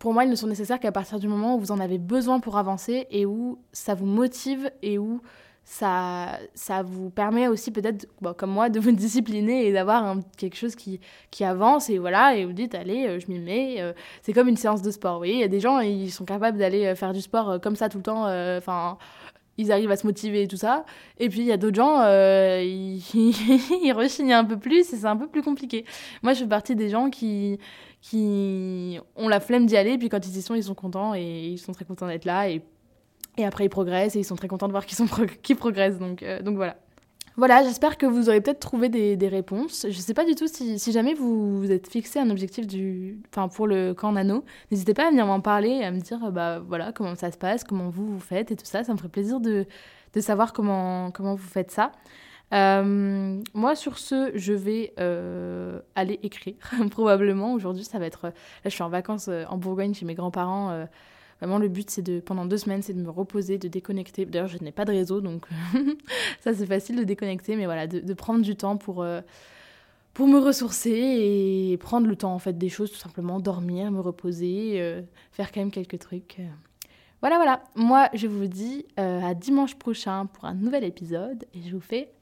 pour 0.00 0.14
moi, 0.14 0.24
ils 0.24 0.30
ne 0.30 0.34
sont 0.34 0.46
nécessaires 0.46 0.80
qu'à 0.80 0.92
partir 0.92 1.20
du 1.20 1.28
moment 1.28 1.56
où 1.56 1.60
vous 1.60 1.72
en 1.72 1.78
avez 1.78 1.98
besoin 1.98 2.40
pour 2.40 2.56
avancer 2.56 3.06
et 3.10 3.26
où 3.26 3.58
ça 3.70 3.94
vous 3.94 4.06
motive 4.06 4.70
et 4.82 4.98
où 4.98 5.20
ça, 5.62 6.38
ça 6.54 6.82
vous 6.82 7.10
permet 7.10 7.48
aussi 7.48 7.70
peut-être, 7.70 8.06
comme 8.38 8.50
moi, 8.50 8.70
de 8.70 8.80
vous 8.80 8.92
discipliner 9.06 9.66
et 9.66 9.72
d'avoir 9.74 10.16
quelque 10.38 10.56
chose 10.56 10.74
qui, 10.74 11.00
qui 11.30 11.44
avance 11.44 11.90
et 11.90 11.98
voilà, 11.98 12.34
et 12.34 12.46
vous 12.46 12.54
dites, 12.54 12.74
allez, 12.74 13.06
euh, 13.06 13.20
je 13.20 13.30
m'y 13.30 13.38
mets. 13.38 13.76
Euh, 13.82 13.92
c'est 14.22 14.32
comme 14.32 14.48
une 14.48 14.56
séance 14.56 14.80
de 14.80 14.90
sport, 14.90 15.18
vous 15.18 15.26
il 15.26 15.38
y 15.38 15.44
a 15.44 15.48
des 15.48 15.60
gens, 15.60 15.80
ils 15.80 16.10
sont 16.10 16.24
capables 16.24 16.56
d'aller 16.56 16.86
euh, 16.86 16.94
faire 16.94 17.12
du 17.12 17.20
sport 17.20 17.60
comme 17.60 17.76
ça 17.76 17.90
tout 17.90 17.98
le 17.98 18.02
temps, 18.02 18.24
enfin... 18.56 18.96
ils 19.58 19.70
arrivent 19.70 19.90
à 19.90 19.96
se 19.98 20.06
motiver 20.06 20.44
et 20.44 20.48
tout 20.48 20.56
ça. 20.56 20.86
Et 21.18 21.28
puis 21.28 21.40
il 21.40 21.46
y 21.46 21.52
a 21.52 21.58
d'autres 21.58 21.76
gens, 21.76 22.00
ils, 22.62 23.02
ils 23.84 23.92
rechignent 23.92 24.32
un 24.32 24.44
peu 24.46 24.56
plus 24.56 24.80
et 24.94 24.96
c'est 24.96 25.04
un 25.04 25.16
peu 25.16 25.28
plus 25.28 25.42
compliqué. 25.42 25.84
Moi, 26.22 26.32
je 26.32 26.38
fais 26.40 26.48
partie 26.48 26.74
des 26.74 26.88
gens 26.88 27.10
qui, 27.10 27.58
qui 28.00 28.98
ont 29.16 29.28
la 29.28 29.40
flemme 29.40 29.66
d'y 29.66 29.76
aller, 29.76 29.98
puis 29.98 30.08
quand 30.08 30.26
ils 30.26 30.36
y 30.36 30.42
sont, 30.42 30.54
ils 30.54 30.64
sont 30.64 30.74
contents 30.74 31.14
et 31.14 31.48
ils 31.48 31.58
sont 31.58 31.72
très 31.72 31.84
contents 31.84 32.06
d'être 32.06 32.24
là. 32.24 32.48
Et, 32.48 32.62
et 33.36 33.44
après, 33.44 33.66
ils 33.66 33.70
progressent 33.70 34.16
et 34.16 34.20
ils 34.20 34.24
sont 34.24 34.36
très 34.36 34.48
contents 34.48 34.66
de 34.66 34.72
voir 34.72 34.86
qu'ils 34.86 34.98
qui 35.42 35.54
progressent. 35.54 35.98
Donc, 35.98 36.22
euh, 36.22 36.42
donc 36.42 36.56
voilà. 36.56 36.76
Voilà, 37.36 37.62
j'espère 37.62 37.96
que 37.96 38.06
vous 38.06 38.28
aurez 38.28 38.40
peut-être 38.40 38.60
trouvé 38.60 38.88
des, 38.88 39.16
des, 39.16 39.28
réponses. 39.28 39.86
Je 39.88 39.96
ne 39.96 40.02
sais 40.02 40.14
pas 40.14 40.24
du 40.24 40.34
tout 40.34 40.46
si, 40.46 40.78
si 40.78 40.92
jamais 40.92 41.14
vous 41.14 41.58
vous 41.58 41.70
êtes 41.70 41.86
fixé 41.88 42.18
un 42.18 42.28
objectif 42.28 42.66
du, 42.66 43.18
enfin 43.30 43.48
pour 43.48 43.66
le 43.66 43.94
camp 43.94 44.12
nano, 44.12 44.44
n'hésitez 44.70 44.94
pas 44.94 45.06
à 45.06 45.10
venir 45.10 45.26
m'en 45.26 45.40
parler, 45.40 45.82
à 45.82 45.90
me 45.90 46.00
dire 46.00 46.32
bah 46.32 46.58
voilà 46.58 46.92
comment 46.92 47.14
ça 47.14 47.30
se 47.30 47.38
passe, 47.38 47.64
comment 47.64 47.88
vous 47.88 48.06
vous 48.06 48.20
faites 48.20 48.50
et 48.50 48.56
tout 48.56 48.66
ça. 48.66 48.82
Ça 48.84 48.92
me 48.92 48.98
ferait 48.98 49.08
plaisir 49.08 49.40
de, 49.40 49.64
de 50.12 50.20
savoir 50.20 50.52
comment 50.52 51.12
comment 51.12 51.34
vous 51.34 51.48
faites 51.48 51.70
ça. 51.70 51.92
Euh, 52.52 53.40
moi, 53.54 53.76
sur 53.76 53.98
ce, 53.98 54.32
je 54.34 54.52
vais 54.52 54.92
euh, 54.98 55.80
aller 55.94 56.18
écrire, 56.22 56.56
probablement. 56.90 57.52
Aujourd'hui, 57.52 57.84
ça 57.84 57.98
va 57.98 58.06
être. 58.06 58.26
Là, 58.26 58.32
je 58.64 58.70
suis 58.70 58.82
en 58.82 58.88
vacances 58.88 59.28
euh, 59.28 59.44
en 59.48 59.56
Bourgogne 59.56 59.94
chez 59.94 60.04
mes 60.04 60.14
grands-parents. 60.14 60.86
Vraiment, 61.40 61.58
le 61.58 61.68
but, 61.68 61.88
c'est 61.88 62.02
de, 62.02 62.20
pendant 62.20 62.44
deux 62.44 62.58
semaines, 62.58 62.82
c'est 62.82 62.92
de 62.92 63.00
me 63.00 63.08
reposer, 63.08 63.56
de 63.56 63.68
déconnecter. 63.68 64.26
D'ailleurs, 64.26 64.48
je 64.48 64.58
n'ai 64.62 64.72
pas 64.72 64.84
de 64.84 64.90
réseau, 64.90 65.22
donc 65.22 65.46
ça, 66.40 66.52
c'est 66.52 66.66
facile 66.66 66.96
de 66.96 67.04
déconnecter, 67.04 67.56
mais 67.56 67.64
voilà, 67.64 67.86
de, 67.86 68.00
de 68.00 68.14
prendre 68.14 68.42
du 68.42 68.56
temps 68.56 68.76
pour, 68.76 69.06
pour 70.12 70.26
me 70.26 70.38
ressourcer 70.38 70.90
et 70.90 71.78
prendre 71.78 72.06
le 72.06 72.16
temps, 72.16 72.34
en 72.34 72.38
fait, 72.38 72.58
des 72.58 72.68
choses, 72.68 72.90
tout 72.90 72.98
simplement, 72.98 73.40
dormir, 73.40 73.90
me 73.90 74.00
reposer, 74.00 75.02
faire 75.32 75.50
quand 75.50 75.60
même 75.60 75.70
quelques 75.70 75.98
trucs. 75.98 76.42
Voilà, 77.22 77.36
voilà. 77.36 77.62
Moi, 77.74 78.10
je 78.12 78.26
vous 78.26 78.46
dis 78.46 78.84
à 78.98 79.32
dimanche 79.32 79.76
prochain 79.76 80.26
pour 80.26 80.44
un 80.44 80.54
nouvel 80.54 80.84
épisode 80.84 81.46
et 81.54 81.62
je 81.62 81.74
vous 81.74 81.80
fais 81.80 82.10